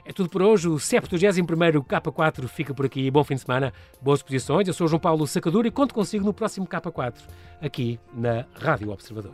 É 0.05 0.11
tudo 0.13 0.29
por 0.29 0.41
hoje. 0.41 0.67
O 0.67 0.75
71º 0.75 1.85
K4 1.85 2.47
fica 2.47 2.73
por 2.73 2.85
aqui. 2.85 3.09
Bom 3.11 3.23
fim 3.23 3.35
de 3.35 3.41
semana, 3.41 3.73
boas 4.01 4.19
exposições. 4.19 4.67
Eu 4.67 4.73
sou 4.73 4.87
João 4.87 4.99
Paulo 4.99 5.27
Sacadura 5.27 5.67
e 5.67 5.71
conto 5.71 5.93
consigo 5.93 6.25
no 6.25 6.33
próximo 6.33 6.65
K4, 6.65 7.15
aqui 7.61 7.99
na 8.13 8.45
Rádio 8.55 8.91
Observador. 8.91 9.33